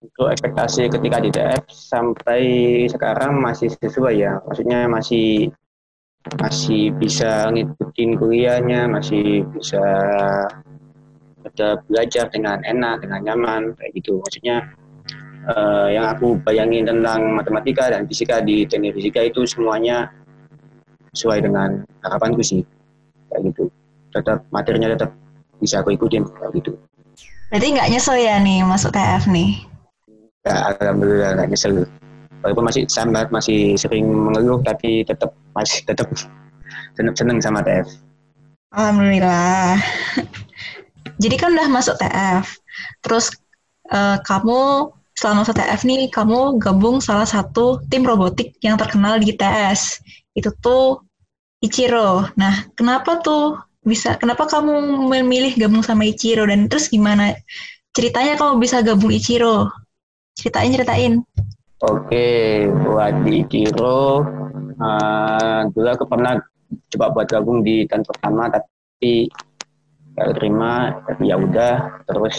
Untuk 0.00 0.26
ekspektasi 0.30 0.86
ketika 0.86 1.18
di 1.18 1.30
TF 1.34 1.66
sampai 1.66 2.40
sekarang 2.86 3.42
masih 3.42 3.74
sesuai 3.74 4.14
ya. 4.14 4.38
Maksudnya 4.46 4.86
masih 4.86 5.50
masih 6.42 6.90
bisa 6.98 7.50
ngikutin 7.54 8.18
kuliahnya, 8.18 8.90
masih 8.90 9.46
bisa 9.54 9.82
ada 11.46 11.80
belajar 11.86 12.26
dengan 12.30 12.60
enak, 12.66 13.06
dengan 13.06 13.20
nyaman, 13.22 13.62
kayak 13.78 13.92
gitu. 13.96 14.18
Maksudnya 14.22 14.66
uh, 15.50 15.88
yang 15.88 16.06
aku 16.10 16.38
bayangin 16.42 16.86
tentang 16.86 17.38
matematika 17.38 17.90
dan 17.92 18.04
fisika 18.10 18.42
di 18.42 18.66
teknik 18.66 18.98
fisika 18.98 19.24
itu 19.24 19.46
semuanya 19.46 20.10
sesuai 21.14 21.46
dengan 21.46 21.86
harapanku 22.02 22.42
sih, 22.42 22.66
kayak 23.32 23.54
gitu. 23.54 23.70
Tetap 24.12 24.42
materinya 24.50 24.92
tetap 24.92 25.10
bisa 25.62 25.80
aku 25.80 25.94
ikutin, 25.94 26.26
kayak 26.26 26.52
gitu. 26.58 26.72
Berarti 27.48 27.66
nggak 27.78 27.88
nyesel 27.94 28.18
ya 28.18 28.36
nih 28.42 28.66
masuk 28.66 28.90
TF 28.90 29.30
nih? 29.30 29.50
Ya, 30.42 30.74
alhamdulillah 30.78 31.38
nggak 31.38 31.48
nyesel 31.54 31.86
walaupun 32.46 32.70
masih 32.70 32.86
sambat 32.86 33.26
masih 33.34 33.74
sering 33.74 34.06
mengeluh 34.06 34.62
tapi 34.62 35.02
tetap 35.02 35.34
masih 35.50 35.82
tetap 35.82 36.06
seneng 36.96 37.14
seneng 37.18 37.38
sama 37.42 37.58
TF 37.66 37.90
alhamdulillah 38.70 39.82
jadi 41.20 41.36
kan 41.40 41.50
udah 41.56 41.68
masuk 41.68 41.96
TF 42.00 42.46
terus 43.04 43.32
uh, 43.92 44.18
kamu 44.24 44.90
selama 45.16 45.42
masuk 45.42 45.56
TF 45.56 45.80
nih 45.88 46.02
kamu 46.12 46.60
gabung 46.60 47.00
salah 47.00 47.24
satu 47.24 47.80
tim 47.88 48.04
robotik 48.04 48.56
yang 48.60 48.76
terkenal 48.76 49.16
di 49.16 49.32
TS 49.32 50.04
itu 50.36 50.52
tuh 50.60 51.00
Ichiro. 51.64 52.28
Nah 52.36 52.68
kenapa 52.76 53.24
tuh 53.24 53.56
bisa 53.80 54.20
kenapa 54.20 54.44
kamu 54.44 55.08
memilih 55.08 55.56
gabung 55.56 55.80
sama 55.80 56.04
Ichiro? 56.04 56.44
Dan 56.44 56.68
terus 56.68 56.92
gimana 56.92 57.32
ceritanya 57.96 58.36
kamu 58.36 58.60
bisa 58.60 58.84
gabung 58.84 59.08
Ichiro? 59.08 59.72
Ceritain 60.36 60.68
ceritain. 60.68 61.24
Oke, 61.84 62.64
buat 62.72 63.20
di 63.20 63.44
Kiro, 63.52 64.24
uh, 64.80 65.60
dulu 65.76 65.88
aku 65.92 66.08
pernah 66.08 66.40
coba 66.88 67.12
buat 67.12 67.28
gabung 67.28 67.60
di 67.60 67.84
tahun 67.84 68.00
pertama, 68.00 68.48
tapi 68.48 69.28
gak 70.16 70.36
terima, 70.40 70.96
ya 71.20 71.36
udah. 71.36 72.02
Terus 72.08 72.36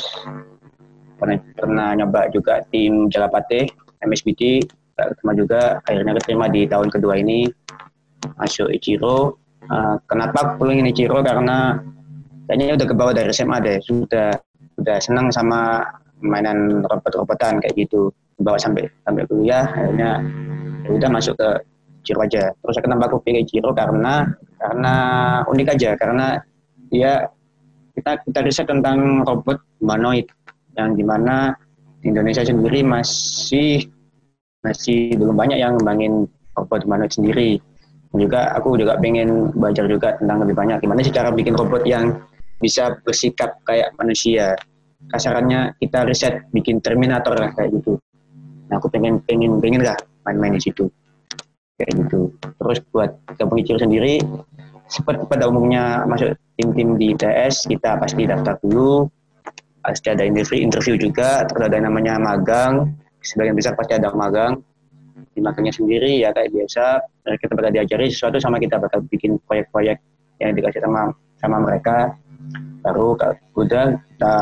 pernah, 1.22 1.38
pernah 1.56 1.90
nyoba 1.94 2.28
juga 2.34 2.66
tim 2.74 3.08
Jalapate, 3.08 3.70
MSBT, 4.04 4.66
gak 4.98 5.18
terima 5.18 5.34
juga. 5.38 5.62
Akhirnya 5.86 6.18
keterima 6.18 6.46
di 6.50 6.66
tahun 6.66 6.90
kedua 6.90 7.22
ini, 7.22 7.48
masuk 8.38 8.74
Ichiro. 8.74 9.38
Uh, 9.68 9.96
kenapa 10.10 10.58
aku 10.58 10.68
pengen 10.68 10.90
Ichiro? 10.90 11.22
Karena 11.22 11.78
kayaknya 12.50 12.76
udah 12.76 12.88
kebawa 12.88 13.12
dari 13.14 13.30
SMA 13.30 13.58
deh, 13.62 13.78
sudah 13.86 14.34
sudah 14.78 14.98
senang 15.02 15.34
sama 15.34 15.82
mainan 16.22 16.86
robot-robotan 16.86 17.62
kayak 17.62 17.76
gitu 17.78 18.14
bawa 18.42 18.58
sampai 18.62 18.86
sampai 19.06 19.26
kuliah 19.26 19.66
akhirnya 19.66 20.22
ya 20.86 20.90
udah 20.94 21.10
masuk 21.10 21.34
ke 21.38 21.50
Ciro 22.06 22.24
aja 22.24 22.54
terus 22.54 22.78
kenapa 22.80 23.10
aku 23.10 23.20
pilih 23.26 23.44
Ciro 23.44 23.74
karena 23.74 24.30
karena 24.62 24.94
unik 25.50 25.68
aja 25.74 25.90
karena 25.98 26.40
dia 26.94 27.28
kita 27.98 28.22
kita 28.30 28.40
riset 28.46 28.70
tentang 28.70 29.26
robot 29.26 29.58
humanoid 29.82 30.30
yang 30.78 30.94
di 30.94 31.02
mana 31.02 31.58
di 31.98 32.14
Indonesia 32.14 32.46
sendiri 32.46 32.86
masih 32.86 33.90
masih 34.62 35.18
belum 35.18 35.34
banyak 35.34 35.58
yang 35.58 35.82
ngembangin 35.82 36.30
robot 36.54 36.86
humanoid 36.86 37.10
sendiri. 37.10 37.58
Dan 38.14 38.24
juga 38.24 38.54
aku 38.56 38.78
juga 38.78 38.96
pengen 39.02 39.52
belajar 39.52 39.90
juga 39.90 40.16
tentang 40.22 40.46
lebih 40.46 40.56
banyak 40.56 40.78
gimana 40.80 41.02
sih 41.02 41.12
cara 41.12 41.34
bikin 41.34 41.58
robot 41.58 41.84
yang 41.84 42.22
bisa 42.62 42.96
bersikap 43.02 43.58
kayak 43.66 43.92
manusia. 43.98 44.54
Kasarannya 45.10 45.78
kita 45.78 46.06
riset 46.06 46.46
bikin 46.54 46.82
Terminator 46.82 47.38
lah 47.38 47.54
kayak 47.54 47.74
gitu. 47.82 47.98
Nah, 48.68 48.82
aku 48.82 48.90
pengen 48.90 49.22
pengen 49.26 49.62
pengen 49.62 49.86
lah 49.86 49.98
main-main 50.26 50.58
di 50.58 50.62
situ. 50.62 50.90
Kayak 51.78 52.06
gitu. 52.06 52.34
Terus 52.58 52.80
buat 52.90 53.12
Icil 53.38 53.78
sendiri, 53.78 54.18
seperti 54.88 55.24
pada 55.28 55.48
umumnya 55.48 56.04
masuk 56.08 56.36
tim-tim 56.56 56.96
di 56.96 57.14
ITS, 57.14 57.68
kita 57.68 58.00
pasti 58.00 58.24
daftar 58.28 58.56
dulu. 58.64 59.08
Pasti 59.84 60.08
ada 60.12 60.28
interview, 60.28 60.60
interview 60.68 60.96
juga, 61.00 61.48
terus 61.48 61.64
ada 61.64 61.80
namanya 61.80 62.20
magang. 62.20 62.92
Sebagian 63.24 63.56
besar 63.56 63.76
pasti 63.76 63.96
ada 63.96 64.12
magang. 64.12 64.60
Di 65.32 65.40
magangnya 65.40 65.74
sendiri 65.76 66.24
ya 66.24 66.34
kayak 66.34 66.50
biasa, 66.50 66.86
kita 67.40 67.52
bakal 67.54 67.72
diajari 67.72 68.10
sesuatu 68.10 68.42
sama 68.42 68.58
kita 68.58 68.82
bakal 68.82 69.06
bikin 69.08 69.38
proyek-proyek 69.46 70.02
yang 70.44 70.52
dikasih 70.58 70.82
sama 70.82 71.14
sama 71.40 71.58
mereka. 71.62 72.18
Baru 72.82 73.16
udah 73.56 73.96
kita 73.96 74.34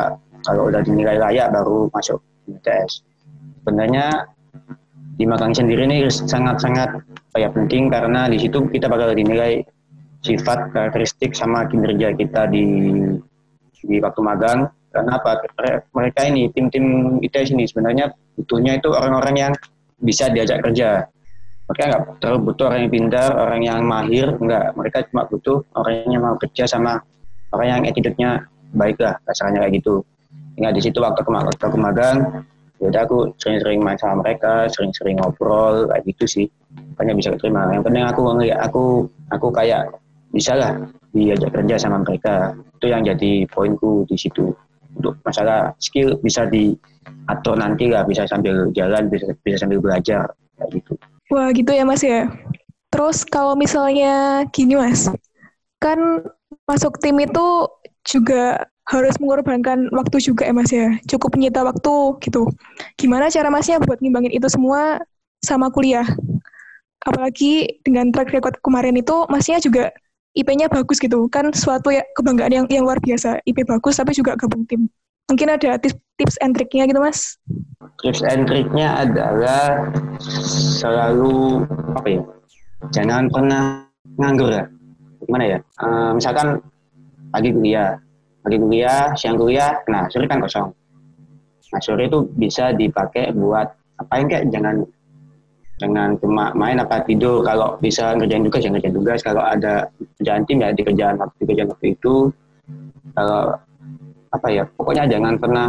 kalau 0.46 0.70
udah 0.70 0.80
dinilai 0.86 1.18
layak 1.18 1.50
baru 1.50 1.90
masuk 1.90 2.22
ITS 2.46 3.02
sebenarnya 3.66 4.30
di 5.18 5.26
Magang 5.26 5.50
sendiri 5.50 5.90
ini 5.90 6.06
sangat-sangat 6.06 7.02
ya 7.34 7.50
penting 7.50 7.90
karena 7.90 8.30
di 8.30 8.38
situ 8.38 8.62
kita 8.70 8.86
bakal 8.86 9.10
dinilai 9.10 9.60
sifat 10.26 10.74
karakteristik 10.74 11.32
sama 11.38 11.70
kinerja 11.70 12.18
kita 12.18 12.50
di 12.50 12.66
di 13.86 13.96
waktu 14.02 14.20
magang. 14.20 14.66
Karena 14.90 15.20
apa? 15.20 15.44
Mereka 15.92 16.20
ini 16.32 16.48
tim-tim 16.50 17.18
ITS 17.20 17.52
ini 17.52 17.68
sebenarnya 17.68 18.10
butuhnya 18.34 18.80
itu 18.80 18.88
orang-orang 18.90 19.34
yang 19.36 19.52
bisa 20.00 20.32
diajak 20.32 20.64
kerja. 20.64 21.04
Mereka 21.66 21.82
nggak 21.90 22.02
terlalu 22.22 22.38
butuh 22.52 22.64
orang 22.70 22.80
yang 22.86 22.92
pintar 22.92 23.30
orang 23.34 23.60
yang 23.62 23.80
mahir 23.84 24.26
enggak 24.38 24.70
mereka 24.78 24.98
cuma 25.10 25.26
butuh 25.26 25.66
orang 25.74 26.06
yang 26.06 26.22
mau 26.22 26.38
kerja 26.38 26.64
sama 26.64 27.02
orang 27.50 27.66
yang 27.66 27.80
attitude-nya 27.90 28.46
baik 28.72 28.96
lah 29.02 29.18
kasarnya 29.26 29.66
kayak 29.66 29.74
gitu. 29.82 30.00
Ingat 30.56 30.72
di 30.78 30.82
situ 30.86 30.98
waktu 31.02 31.26
waktu 31.26 31.64
aku 31.66 31.76
magang 31.76 32.46
ya 32.76 32.92
udah 32.92 33.02
aku 33.08 33.18
sering-sering 33.40 33.80
main 33.80 33.96
sama 33.96 34.20
mereka 34.20 34.68
sering-sering 34.68 35.16
ngobrol 35.18 35.88
kayak 35.90 36.02
gitu 36.06 36.24
sih. 36.24 36.46
Makanya 36.94 37.14
bisa 37.18 37.28
keterima. 37.34 37.72
Yang 37.72 37.84
penting 37.88 38.04
aku 38.04 38.20
aku 38.52 38.84
aku 39.32 39.46
kayak 39.50 39.90
bisa 40.36 40.52
lah 40.52 40.76
diajak 41.16 41.48
kerja 41.56 41.80
sama 41.80 42.04
mereka. 42.04 42.52
Itu 42.76 42.92
yang 42.92 43.08
jadi 43.08 43.48
poinku 43.48 44.04
di 44.04 44.20
situ. 44.20 44.52
Untuk 44.96 45.16
masalah 45.24 45.72
skill 45.80 46.20
bisa 46.20 46.44
diatur 46.48 47.56
nanti 47.56 47.88
lah. 47.88 48.04
Bisa 48.04 48.28
sambil 48.28 48.68
jalan 48.76 49.08
bisa 49.08 49.32
bisa 49.40 49.64
sambil 49.64 49.80
belajar 49.80 50.28
kayak 50.60 50.70
gitu. 50.76 50.92
Wah 51.32 51.48
gitu 51.56 51.72
ya 51.72 51.88
mas 51.88 52.04
ya? 52.04 52.28
Terus 52.92 53.24
kalau 53.24 53.56
misalnya 53.56 54.44
gini 54.52 54.76
mas 54.76 55.08
kan 55.80 55.98
masuk 56.68 57.00
tim 57.00 57.16
itu 57.20 57.68
juga 58.06 58.64
harus 58.86 59.18
mengorbankan 59.18 59.90
waktu 59.90 60.20
juga 60.20 60.46
ya 60.46 60.54
mas 60.54 60.68
ya? 60.68 61.00
Cukup 61.08 61.34
menyita 61.34 61.64
waktu 61.64 62.20
gitu. 62.20 62.48
Gimana 63.00 63.32
cara 63.32 63.48
masnya 63.48 63.80
buat 63.80 63.98
ngimbangin 64.04 64.36
itu 64.36 64.46
semua 64.52 65.00
sama 65.40 65.72
kuliah? 65.72 66.06
Apalagi 67.06 67.82
dengan 67.86 68.10
track 68.10 68.34
record 68.34 68.56
kemarin 68.64 68.96
itu 68.98 69.26
masnya 69.30 69.62
juga 69.62 69.94
IP-nya 70.36 70.68
bagus 70.68 71.00
gitu. 71.00 71.24
Kan 71.32 71.50
suatu 71.56 71.88
ya 71.88 72.04
kebanggaan 72.14 72.52
yang 72.52 72.66
yang 72.68 72.84
luar 72.84 73.00
biasa. 73.00 73.40
IP 73.48 73.64
bagus 73.64 73.96
tapi 73.96 74.12
juga 74.12 74.36
gabung 74.36 74.68
tim. 74.68 74.86
Mungkin 75.26 75.50
ada 75.50 75.74
tips 75.80 75.96
tips 76.20 76.36
and 76.44 76.54
triknya 76.54 76.86
gitu 76.86 77.00
mas? 77.02 77.40
Tips 78.04 78.22
and 78.22 78.46
triknya 78.46 79.02
adalah 79.02 79.90
selalu 80.78 81.66
apa 81.98 82.08
ya 82.08 82.22
jangan 82.94 83.32
pernah 83.32 83.88
nganggur 84.20 84.52
ya. 84.52 84.64
Gimana 85.26 85.44
ya? 85.56 85.58
Uh, 85.80 86.10
misalkan 86.14 86.60
pagi 87.32 87.50
kuliah. 87.50 87.98
Pagi 88.46 88.62
kuliah, 88.62 89.10
siang 89.18 89.34
kuliah, 89.34 89.74
nah 89.90 90.06
sore 90.06 90.30
kan 90.30 90.38
kosong. 90.38 90.70
Nah 91.74 91.80
sore 91.82 92.06
itu 92.06 92.30
bisa 92.38 92.70
dipakai 92.70 93.34
buat 93.34 93.66
apa 93.98 94.12
yang 94.22 94.28
kayak 94.30 94.44
jangan 94.54 94.86
jangan 95.76 96.16
cuma 96.20 96.52
main 96.56 96.80
apa 96.80 97.04
tidur. 97.04 97.44
Kalau 97.44 97.76
bisa 97.80 98.16
ngerjain 98.16 98.44
tugas 98.44 98.60
jangan 98.64 98.74
ngerjain 98.80 98.96
tugas. 98.96 99.20
Kalau 99.24 99.42
ada 99.44 99.74
kerjaan 100.20 100.42
tim 100.48 100.58
ya 100.60 100.68
dikerjaan 100.72 101.16
waktu 101.20 101.36
dikerjaan 101.44 101.68
waktu 101.72 101.86
itu. 101.96 102.14
Kalau 103.16 103.42
apa 104.32 104.48
ya 104.52 104.62
pokoknya 104.76 105.04
jangan 105.08 105.34
pernah 105.40 105.66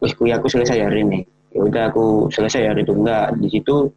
wih 0.00 0.12
kuliah 0.16 0.36
aku 0.40 0.48
selesai 0.52 0.78
hari 0.80 1.04
ini. 1.04 1.20
Ya 1.54 1.60
udah 1.64 1.82
aku 1.92 2.28
selesai 2.28 2.72
hari 2.72 2.84
itu. 2.84 2.92
Enggak 2.92 3.36
di 3.40 3.48
situ 3.48 3.88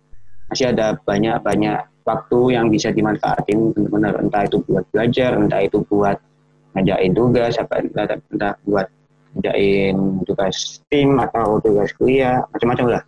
masih 0.47 0.71
ada 0.71 0.95
banyak 1.03 1.43
banyak 1.43 1.79
waktu 2.07 2.39
yang 2.55 2.71
bisa 2.71 2.91
dimanfaatin 2.95 3.75
benar-benar. 3.75 4.13
Entah 4.23 4.43
itu 4.47 4.63
buat 4.63 4.87
belajar 4.95 5.35
entah 5.35 5.61
itu 5.63 5.83
buat 5.91 6.15
ngajain 6.77 7.11
tugas 7.17 7.57
apa 7.59 7.83
entah, 7.83 8.05
entah 8.31 8.53
buat 8.63 8.87
ngajain 9.35 10.23
tugas 10.23 10.79
tim 10.87 11.19
atau 11.19 11.59
tugas 11.59 11.91
kuliah 11.99 12.39
macam-macam 12.55 12.95
lah. 12.95 13.03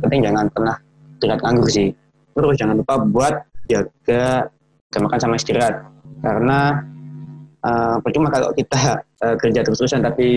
Penting 0.00 0.20
jangan 0.24 0.46
pernah 0.52 0.76
tidak 1.20 1.38
nganggur 1.44 1.68
sih. 1.70 1.88
Terus 2.34 2.56
jangan 2.56 2.80
lupa 2.80 2.94
buat 3.04 3.34
jaga 3.68 4.48
makan 4.98 5.20
sama 5.20 5.38
istirahat. 5.38 5.86
Karena 6.20 6.82
uh, 7.64 7.96
percuma 8.02 8.28
kalau 8.32 8.50
kita 8.56 9.04
uh, 9.22 9.36
kerja 9.38 9.62
terus-terusan 9.62 10.02
tapi 10.02 10.28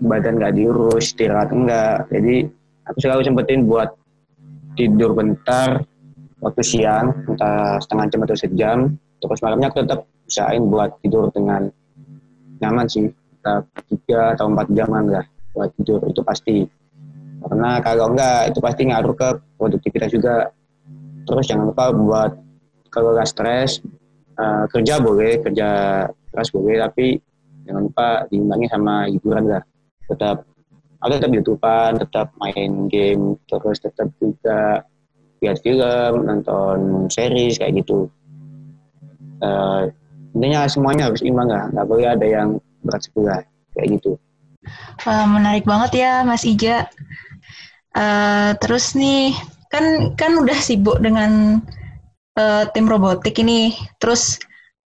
badan 0.00 0.40
nggak 0.40 0.56
diurus 0.56 1.12
istirahat 1.12 1.52
enggak 1.54 2.06
jadi 2.10 2.48
aku 2.88 2.98
selalu 2.98 3.22
sempetin 3.22 3.66
buat 3.68 3.94
tidur 4.74 5.14
bentar 5.14 5.82
waktu 6.40 6.62
siang 6.64 7.12
entah 7.28 7.76
setengah 7.82 8.06
jam 8.08 8.20
atau 8.24 8.36
sejam. 8.38 8.78
Terus 9.20 9.40
malamnya 9.44 9.68
aku 9.68 9.84
tetap 9.84 10.08
usahain 10.24 10.64
buat 10.64 10.96
tidur 11.04 11.28
dengan 11.34 11.68
nyaman 12.64 12.88
sih. 12.88 13.12
Tiga 13.88 14.36
atau 14.36 14.52
empat 14.52 14.68
jaman 14.76 15.08
lah 15.08 15.24
buat 15.56 15.72
tidur 15.80 16.00
itu 16.08 16.20
pasti 16.20 16.64
karena 17.40 17.70
kalau 17.80 18.12
enggak 18.12 18.52
itu 18.52 18.58
pasti 18.60 18.82
ngaruh 18.88 19.14
ke 19.16 19.28
produktivitas 19.56 20.10
juga. 20.12 20.36
Terus 21.24 21.44
jangan 21.46 21.70
lupa 21.72 21.84
buat 21.94 22.32
kalau 22.90 23.14
nggak 23.14 23.28
stres 23.28 23.80
uh, 24.36 24.66
kerja 24.68 24.98
boleh 24.98 25.38
kerja 25.40 25.68
keras 26.32 26.50
boleh 26.50 26.76
tapi 26.80 27.16
jangan 27.64 27.82
lupa 27.86 28.08
diimbangi 28.28 28.66
sama 28.68 29.06
hiburan 29.08 29.44
lah. 29.46 29.62
Tetap 30.10 30.42
ada 31.00 31.14
tetap 31.16 31.32
youtubean 31.32 31.92
tetap 31.96 32.28
main 32.42 32.90
game 32.92 33.38
terus 33.48 33.80
tetap 33.80 34.10
juga 34.20 34.84
lihat 35.40 35.56
film 35.64 36.28
nonton 36.28 37.08
series 37.08 37.56
kayak 37.56 37.80
gitu. 37.80 38.10
Uh, 39.40 39.88
intinya 40.36 40.68
semuanya 40.68 41.08
harus 41.08 41.24
imbang 41.24 41.48
lah. 41.48 41.64
Nggak 41.72 41.86
boleh 41.88 42.08
ada 42.12 42.26
yang 42.26 42.48
berat 42.84 43.00
sebelah 43.06 43.40
kayak 43.72 43.96
gitu. 43.96 44.12
Uh, 45.08 45.24
menarik 45.24 45.64
banget 45.64 46.04
ya 46.04 46.12
Mas 46.20 46.44
Ija 46.44 46.84
uh, 47.94 48.50
terus 48.58 48.94
nih 48.94 49.34
kan 49.70 50.14
kan 50.18 50.34
udah 50.34 50.58
sibuk 50.58 50.98
dengan 50.98 51.62
uh, 52.38 52.64
tim 52.74 52.86
robotik 52.90 53.38
ini. 53.38 53.74
Terus 54.02 54.38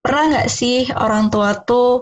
pernah 0.01 0.37
nggak 0.37 0.49
sih 0.49 0.89
orang 0.97 1.29
tua 1.29 1.57
tuh 1.65 2.01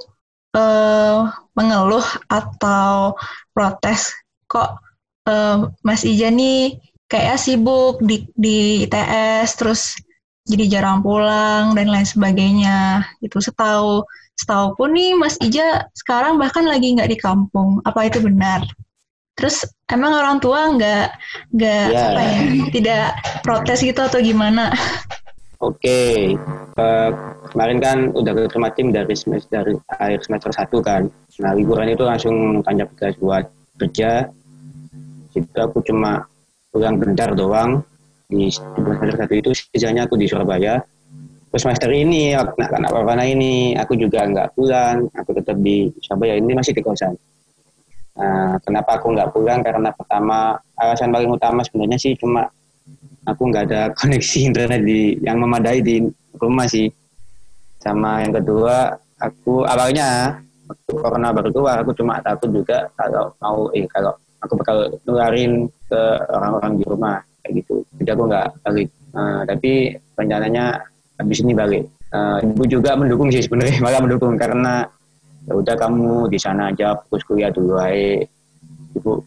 uh, 0.54 1.26
mengeluh 1.58 2.06
atau 2.30 3.18
protes? 3.50 4.14
Kok 4.48 4.70
uh, 5.28 5.56
Mas 5.82 6.06
Ija 6.06 6.30
nih 6.30 6.78
kayak 7.10 7.40
sibuk 7.40 7.98
di 8.04 8.28
di 8.36 8.86
ITS 8.86 9.50
terus 9.58 9.82
jadi 10.48 10.80
jarang 10.80 11.04
pulang 11.04 11.76
dan 11.76 11.90
lain 11.90 12.06
sebagainya. 12.08 13.04
Itu 13.20 13.42
setahu 13.42 14.06
setahu 14.38 14.78
pun 14.78 14.94
nih 14.94 15.18
Mas 15.18 15.34
Ija 15.42 15.90
sekarang 15.98 16.38
bahkan 16.38 16.64
lagi 16.64 16.94
nggak 16.94 17.10
di 17.10 17.18
kampung. 17.18 17.82
Apa 17.82 18.06
itu 18.06 18.22
benar 18.22 18.62
terus 19.38 19.62
emang 19.88 20.18
orang 20.18 20.42
tua 20.42 20.74
nggak 20.74 21.06
nggak 21.54 21.84
yeah. 21.94 22.10
apa 22.10 22.20
ya 22.20 22.38
tidak 22.74 23.04
protes 23.46 23.80
gitu 23.80 24.00
atau 24.02 24.18
gimana 24.18 24.74
Oke, 25.58 25.90
okay. 25.90 26.38
uh, 26.78 27.10
kemarin 27.50 27.82
kan 27.82 27.98
udah 28.14 28.30
keterima 28.30 28.70
tim 28.78 28.94
dari 28.94 29.10
semester 29.18 29.50
dari 29.50 29.74
akhir 29.90 30.22
semester 30.22 30.54
satu 30.54 30.78
kan. 30.78 31.10
Nah 31.42 31.50
liburan 31.58 31.90
itu 31.90 32.06
langsung 32.06 32.62
tanjap 32.62 32.86
gas 32.94 33.18
buat 33.18 33.42
kerja. 33.74 34.30
Itu 35.34 35.58
aku 35.58 35.82
cuma 35.82 36.30
pulang 36.70 37.02
bentar 37.02 37.34
doang 37.34 37.82
di 38.28 38.52
semester 38.52 39.18
satu 39.18 39.34
itu 39.34 39.50
sisanya 39.56 40.04
aku 40.04 40.20
di 40.20 40.28
Surabaya 40.28 40.78
terus 41.48 41.64
semester 41.64 41.88
ini 41.88 42.36
nak 42.36 42.92
apa 42.92 43.24
ini 43.24 43.72
aku 43.72 43.96
juga 43.96 44.28
nggak 44.28 44.52
pulang 44.52 45.08
aku 45.16 45.32
tetap 45.32 45.56
di 45.64 45.88
Surabaya 46.04 46.36
ini 46.36 46.52
masih 46.52 46.76
di 46.76 46.84
kosan 46.84 47.16
nah, 48.18 48.58
kenapa 48.60 48.98
aku 48.98 49.14
nggak 49.14 49.30
pulang? 49.30 49.60
Karena 49.62 49.94
pertama 49.94 50.58
alasan 50.74 51.14
paling 51.14 51.30
utama 51.30 51.62
sebenarnya 51.62 51.98
sih 51.98 52.12
cuma 52.18 52.50
aku 53.24 53.42
nggak 53.48 53.64
ada 53.70 53.80
koneksi 53.98 54.38
internet 54.42 54.80
di 54.82 55.16
yang 55.22 55.38
memadai 55.38 55.80
di 55.80 56.02
rumah 56.36 56.66
sih. 56.66 56.90
Sama 57.78 58.26
yang 58.26 58.34
kedua 58.34 58.90
aku 59.22 59.62
awalnya 59.62 60.38
waktu 60.68 60.92
corona 60.98 61.32
baru 61.32 61.48
keluar 61.54 61.76
aku 61.80 61.94
cuma 61.96 62.20
takut 62.20 62.50
juga 62.52 62.90
kalau 62.98 63.32
mau 63.40 63.70
eh 63.72 63.86
kalau 63.88 64.12
aku 64.42 64.52
bakal 64.60 64.76
nularin 65.06 65.66
ke 65.88 66.02
orang-orang 66.30 66.78
di 66.78 66.84
rumah 66.84 67.16
kayak 67.42 67.64
gitu. 67.64 67.82
Jadi 67.98 68.10
aku 68.12 68.22
nggak 68.28 68.48
balik. 68.66 68.88
Uh, 69.16 69.42
tapi 69.48 69.96
rencananya 70.14 70.84
habis 71.16 71.38
ini 71.42 71.52
balik. 71.56 71.84
Uh, 72.08 72.40
ibu 72.40 72.64
juga 72.64 72.96
mendukung 72.96 73.28
sih 73.28 73.44
sebenarnya 73.44 73.80
malah 73.84 74.00
mendukung 74.00 74.36
karena 74.36 74.86
ya 75.48 75.52
udah 75.56 75.74
kamu 75.80 76.28
di 76.28 76.36
sana 76.36 76.68
aja 76.68 76.92
fokus 77.00 77.24
kuliah 77.24 77.48
dulu 77.48 77.80
aja 77.80 78.20
ibu 78.92 79.24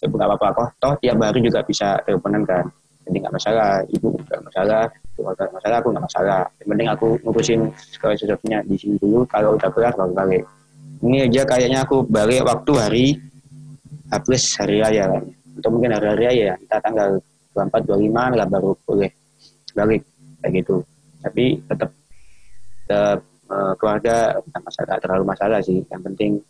ibu 0.00 0.14
nggak 0.14 0.30
apa-apa 0.30 0.48
kok. 0.54 0.68
Toh 0.78 0.94
tiap 1.02 1.18
hari 1.20 1.42
juga 1.42 1.60
bisa 1.66 1.98
teleponan 2.06 2.42
kan. 2.46 2.64
Jadi 3.04 3.16
nggak 3.24 3.34
masalah. 3.34 3.82
Ibu 3.88 4.06
nggak 4.24 4.40
masalah 4.46 4.82
nggak 5.18 5.50
masalah 5.50 5.76
aku 5.82 5.88
nggak 5.90 6.04
masalah. 6.06 6.40
Yang 6.62 6.68
penting 6.70 6.88
aku 6.88 7.08
ngurusin 7.26 7.60
segala 7.76 8.12
sesuatunya 8.14 8.58
di 8.62 8.76
sini 8.78 8.94
dulu. 9.02 9.26
Kalau 9.26 9.58
udah 9.58 9.68
kelar 9.74 9.94
baru 9.98 10.12
balik. 10.14 10.42
Ini 10.98 11.30
aja 11.30 11.42
kayaknya 11.46 11.78
aku 11.86 12.06
balik 12.06 12.42
waktu 12.42 12.72
hari 12.74 13.06
habis 14.10 14.42
hari 14.58 14.82
raya 14.82 15.04
kan. 15.10 15.24
Atau 15.58 15.70
mungkin 15.74 15.90
hari 15.94 16.06
raya 16.14 16.30
ya 16.30 16.54
kita 16.58 16.76
tanggal 16.82 17.18
24 17.54 17.90
25 17.90 18.34
nggak 18.38 18.48
baru 18.50 18.70
boleh 18.86 19.10
balik 19.74 20.02
kayak 20.42 20.52
gitu. 20.62 20.76
Tapi 21.18 21.44
tetap 21.66 21.90
tetap 22.86 23.18
uh, 23.50 23.72
keluarga 23.76 24.38
tidak 24.38 24.62
masalah 24.64 24.96
terlalu 25.00 25.24
masalah 25.26 25.58
sih 25.64 25.82
yang 25.88 26.02
penting 26.04 26.40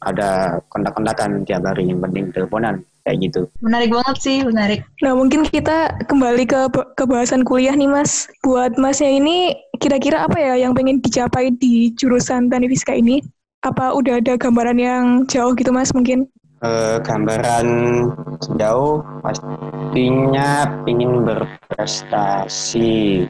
ada 0.00 0.60
kontak-kontakan 0.72 1.44
tiap 1.44 1.60
hari 1.64 1.92
yang 1.92 2.00
penting 2.00 2.32
teleponan 2.32 2.80
kayak 3.04 3.20
gitu. 3.20 3.44
Menarik 3.60 3.92
banget 3.92 4.16
sih, 4.20 4.44
menarik. 4.44 4.80
Nah, 5.04 5.14
mungkin 5.16 5.44
kita 5.48 5.92
kembali 6.08 6.44
ke 6.48 6.68
kebahasan 6.96 7.44
kuliah 7.44 7.76
nih, 7.76 7.88
Mas. 7.88 8.28
Buat 8.44 8.78
Masnya 8.80 9.10
ini, 9.12 9.54
kira-kira 9.80 10.24
apa 10.24 10.40
ya 10.40 10.56
yang 10.56 10.74
pengen 10.76 11.00
dicapai 11.04 11.52
di 11.56 11.92
jurusan 11.96 12.48
Teknik 12.48 12.70
Fisika 12.76 12.94
ini? 12.96 13.20
Apa 13.60 13.92
udah 13.92 14.24
ada 14.24 14.40
gambaran 14.40 14.78
yang 14.80 15.04
jauh 15.28 15.52
gitu, 15.52 15.68
Mas, 15.72 15.92
mungkin? 15.92 16.24
Uh, 16.60 17.00
gambaran 17.00 17.68
sejauh 18.44 19.00
pastinya 19.24 20.68
ingin 20.84 21.24
berprestasi 21.24 23.24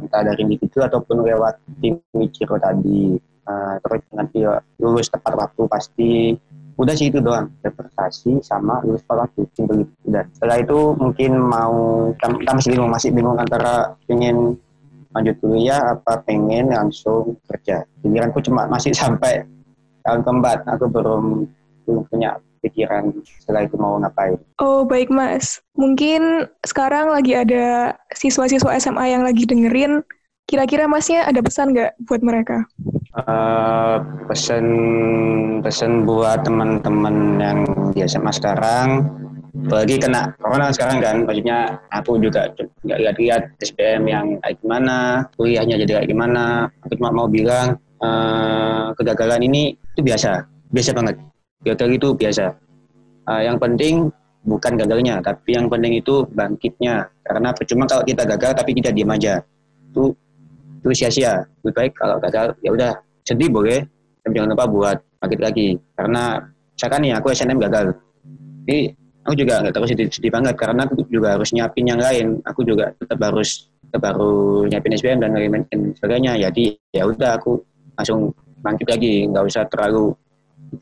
entah 0.00 0.22
dari 0.26 0.40
individu 0.42 0.82
ataupun 0.82 1.22
lewat 1.22 1.60
tim 1.78 2.00
Michiro 2.14 2.58
tadi. 2.58 3.18
Uh, 3.44 3.76
terus 3.84 4.00
nanti 4.16 4.40
lulus 4.80 5.12
tepat 5.12 5.36
waktu 5.36 5.62
pasti. 5.68 6.12
Udah 6.74 6.90
sih 6.98 7.06
itu 7.06 7.22
doang 7.22 7.54
berprestasi 7.62 8.42
sama 8.42 8.82
lulus 8.82 9.04
tepat 9.06 9.28
waktu 9.30 9.46
simpel 9.54 9.86
gitu 9.86 9.94
udah 10.10 10.24
setelah 10.34 10.56
itu 10.58 10.78
mungkin 10.98 11.32
mau 11.38 11.74
kita 12.18 12.50
masih 12.50 12.70
bingung 12.74 12.90
masih 12.90 13.10
bingung 13.14 13.38
antara 13.38 13.94
ingin 14.10 14.58
lanjut 15.14 15.38
kuliah 15.38 15.94
apa 15.94 16.18
pengen 16.26 16.74
langsung 16.74 17.38
kerja. 17.46 17.86
Pikiranku 18.02 18.42
cuma 18.42 18.66
masih 18.66 18.90
sampai 18.90 19.46
tahun 20.02 20.26
keempat 20.26 20.66
aku 20.66 20.90
belum 20.90 21.24
punya 22.10 22.34
pikiran 22.64 23.12
setelah 23.44 23.68
itu 23.68 23.76
mau 23.76 24.00
ngapain. 24.00 24.40
Oh 24.58 24.88
baik 24.88 25.12
mas, 25.12 25.60
mungkin 25.76 26.48
sekarang 26.64 27.12
lagi 27.12 27.36
ada 27.36 27.92
siswa-siswa 28.16 28.72
SMA 28.80 29.12
yang 29.12 29.22
lagi 29.22 29.44
dengerin, 29.44 30.00
kira-kira 30.48 30.88
masnya 30.88 31.28
ada 31.28 31.44
pesan 31.44 31.76
nggak 31.76 31.92
buat 32.08 32.24
mereka? 32.24 32.64
Uh, 33.14 34.02
pesan 34.26 34.66
pesan 35.62 36.02
buat 36.08 36.42
teman-teman 36.42 37.38
yang 37.38 37.58
di 37.92 38.02
SMA 38.08 38.32
sekarang. 38.32 39.08
Apalagi 39.54 40.02
kena 40.02 40.34
corona 40.42 40.74
sekarang 40.74 40.98
kan 40.98 41.16
maksudnya 41.24 41.78
aku 41.94 42.18
juga 42.18 42.50
nggak 42.84 42.98
lihat-lihat 43.00 43.42
SPM 43.62 44.02
yang 44.10 44.26
kayak 44.42 44.60
gimana 44.60 45.24
kuliahnya 45.38 45.78
jadi 45.86 46.02
kayak 46.02 46.10
gimana. 46.10 46.68
Aku 46.84 46.98
cuma 46.98 47.14
mau 47.14 47.30
bilang 47.30 47.78
uh, 48.02 48.92
kegagalan 48.98 49.46
ini 49.46 49.78
itu 49.94 50.02
biasa 50.02 50.44
biasa 50.74 50.90
banget 50.90 51.16
gagal 51.64 51.88
itu 51.96 52.08
biasa. 52.12 52.52
Uh, 53.24 53.40
yang 53.40 53.56
penting 53.56 54.12
bukan 54.44 54.76
gagalnya 54.76 55.24
tapi 55.24 55.56
yang 55.56 55.66
penting 55.72 55.96
itu 55.98 56.28
bangkitnya. 56.36 57.08
Karena 57.24 57.48
percuma 57.56 57.88
kalau 57.88 58.04
kita 58.04 58.22
gagal 58.28 58.52
tapi 58.52 58.70
kita 58.76 58.92
diam 58.92 59.10
aja. 59.10 59.40
Itu 59.90 60.12
itu 60.84 60.88
sia-sia. 60.92 61.40
Lebih 61.64 61.74
baik 61.74 61.92
kalau 61.96 62.20
gagal 62.20 62.52
ya 62.60 62.70
udah. 62.70 62.92
Sedih 63.24 63.48
boleh 63.48 63.80
tapi 64.20 64.36
jangan 64.36 64.52
lupa 64.52 64.66
buat 64.68 64.96
bangkit 65.24 65.40
lagi. 65.40 65.68
Karena 65.96 66.40
misalkan 66.76 67.00
nih 67.04 67.12
aku 67.16 67.26
SNM 67.32 67.58
gagal. 67.60 67.86
Ini 68.68 68.78
aku 69.24 69.34
juga 69.36 69.64
nggak 69.64 69.72
terus 69.72 69.88
sedih, 69.92 70.06
sedih 70.12 70.32
banget. 70.32 70.54
Karena 70.60 70.84
aku 70.84 71.00
juga 71.08 71.40
harus 71.40 71.48
nyiapin 71.56 71.88
yang 71.88 72.00
lain. 72.00 72.40
Aku 72.44 72.60
juga 72.64 72.92
tetap 73.00 73.20
harus 73.24 73.72
tetap 73.88 74.16
nyiapin 74.68 74.92
SPM 74.96 75.18
dan 75.24 75.32
lain 75.32 75.64
sebagainya. 75.96 76.36
Jadi 76.48 76.76
ya 76.92 77.08
udah 77.08 77.40
aku 77.40 77.56
langsung 77.96 78.32
bangkit 78.60 78.88
lagi. 78.92 79.24
Nggak 79.28 79.44
usah 79.48 79.64
terlalu 79.72 80.12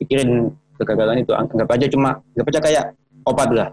pikirin 0.03 0.51
kegagalan 0.83 1.23
itu 1.23 1.33
anggap 1.33 1.71
aja 1.71 1.87
cuma 1.87 2.19
anggap 2.35 2.47
aja 2.51 2.61
kayak 2.61 2.85
obat 3.27 3.49
lah. 3.55 3.69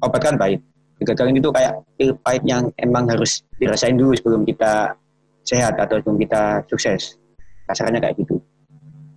Obat 0.00 0.20
kan 0.24 0.34
pahit. 0.40 0.60
Kegagalan 0.96 1.36
itu 1.36 1.52
kayak 1.52 1.84
pil 2.00 2.16
pahit 2.24 2.42
yang 2.48 2.72
emang 2.80 3.04
harus 3.12 3.44
dirasain 3.60 4.00
dulu 4.00 4.16
sebelum 4.16 4.42
kita 4.48 4.96
sehat 5.44 5.76
atau 5.76 6.00
sebelum 6.00 6.16
kita 6.16 6.64
sukses. 6.72 7.20
Kasarnya 7.68 8.00
kayak 8.00 8.16
gitu. 8.24 8.40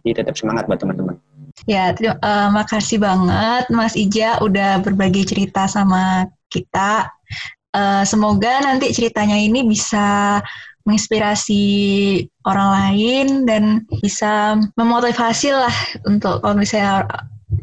Jadi 0.04 0.24
tetap 0.24 0.36
semangat 0.36 0.68
buat 0.68 0.80
teman-teman. 0.80 1.16
Ya 1.66 1.90
terima 1.96 2.22
uh, 2.22 2.54
makasih 2.54 3.02
banget 3.02 3.66
Mas 3.74 3.98
Ija 3.98 4.38
udah 4.46 4.84
berbagi 4.84 5.26
cerita 5.26 5.66
sama 5.66 6.30
kita. 6.54 7.10
Uh, 7.74 8.06
semoga 8.06 8.62
nanti 8.64 8.94
ceritanya 8.94 9.36
ini 9.36 9.66
bisa 9.66 10.40
menginspirasi 10.88 11.64
orang 12.48 12.70
lain 12.72 13.28
dan 13.44 13.64
bisa 14.00 14.56
memotivasi 14.80 15.52
lah 15.52 15.76
untuk 16.08 16.40
kalau 16.40 16.56
misalnya 16.56 17.04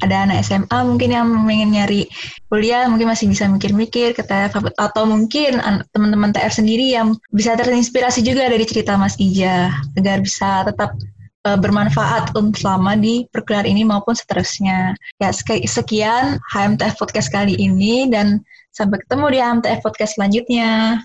ada 0.01 0.25
anak 0.25 0.41
SMA 0.45 0.79
mungkin 0.85 1.13
yang 1.13 1.29
pengen 1.45 1.77
nyari 1.77 2.09
kuliah 2.49 2.89
mungkin 2.89 3.13
masih 3.13 3.29
bisa 3.29 3.45
mikir-mikir 3.45 4.17
ke 4.17 4.25
TF 4.25 4.73
atau 4.81 5.05
mungkin 5.05 5.61
teman-teman 5.93 6.33
TF 6.33 6.53
sendiri 6.57 6.97
yang 6.97 7.13
bisa 7.37 7.53
terinspirasi 7.53 8.25
juga 8.25 8.49
dari 8.49 8.65
cerita 8.65 8.97
Mas 8.97 9.21
Ija 9.21 9.69
agar 10.01 10.25
bisa 10.25 10.65
tetap 10.65 10.97
uh, 11.45 11.59
bermanfaat 11.61 12.33
untuk 12.33 12.57
selama 12.57 12.97
di 12.97 13.29
perkuliahan 13.29 13.69
ini 13.69 13.85
maupun 13.85 14.17
seterusnya. 14.17 14.97
Ya 15.21 15.31
sekian 15.69 16.41
HMTF 16.51 16.97
podcast 16.97 17.29
kali 17.29 17.55
ini 17.61 18.09
dan 18.09 18.41
sampai 18.73 18.99
ketemu 19.05 19.27
di 19.31 19.39
HMTF 19.39 19.81
podcast 19.85 20.17
selanjutnya. 20.17 21.01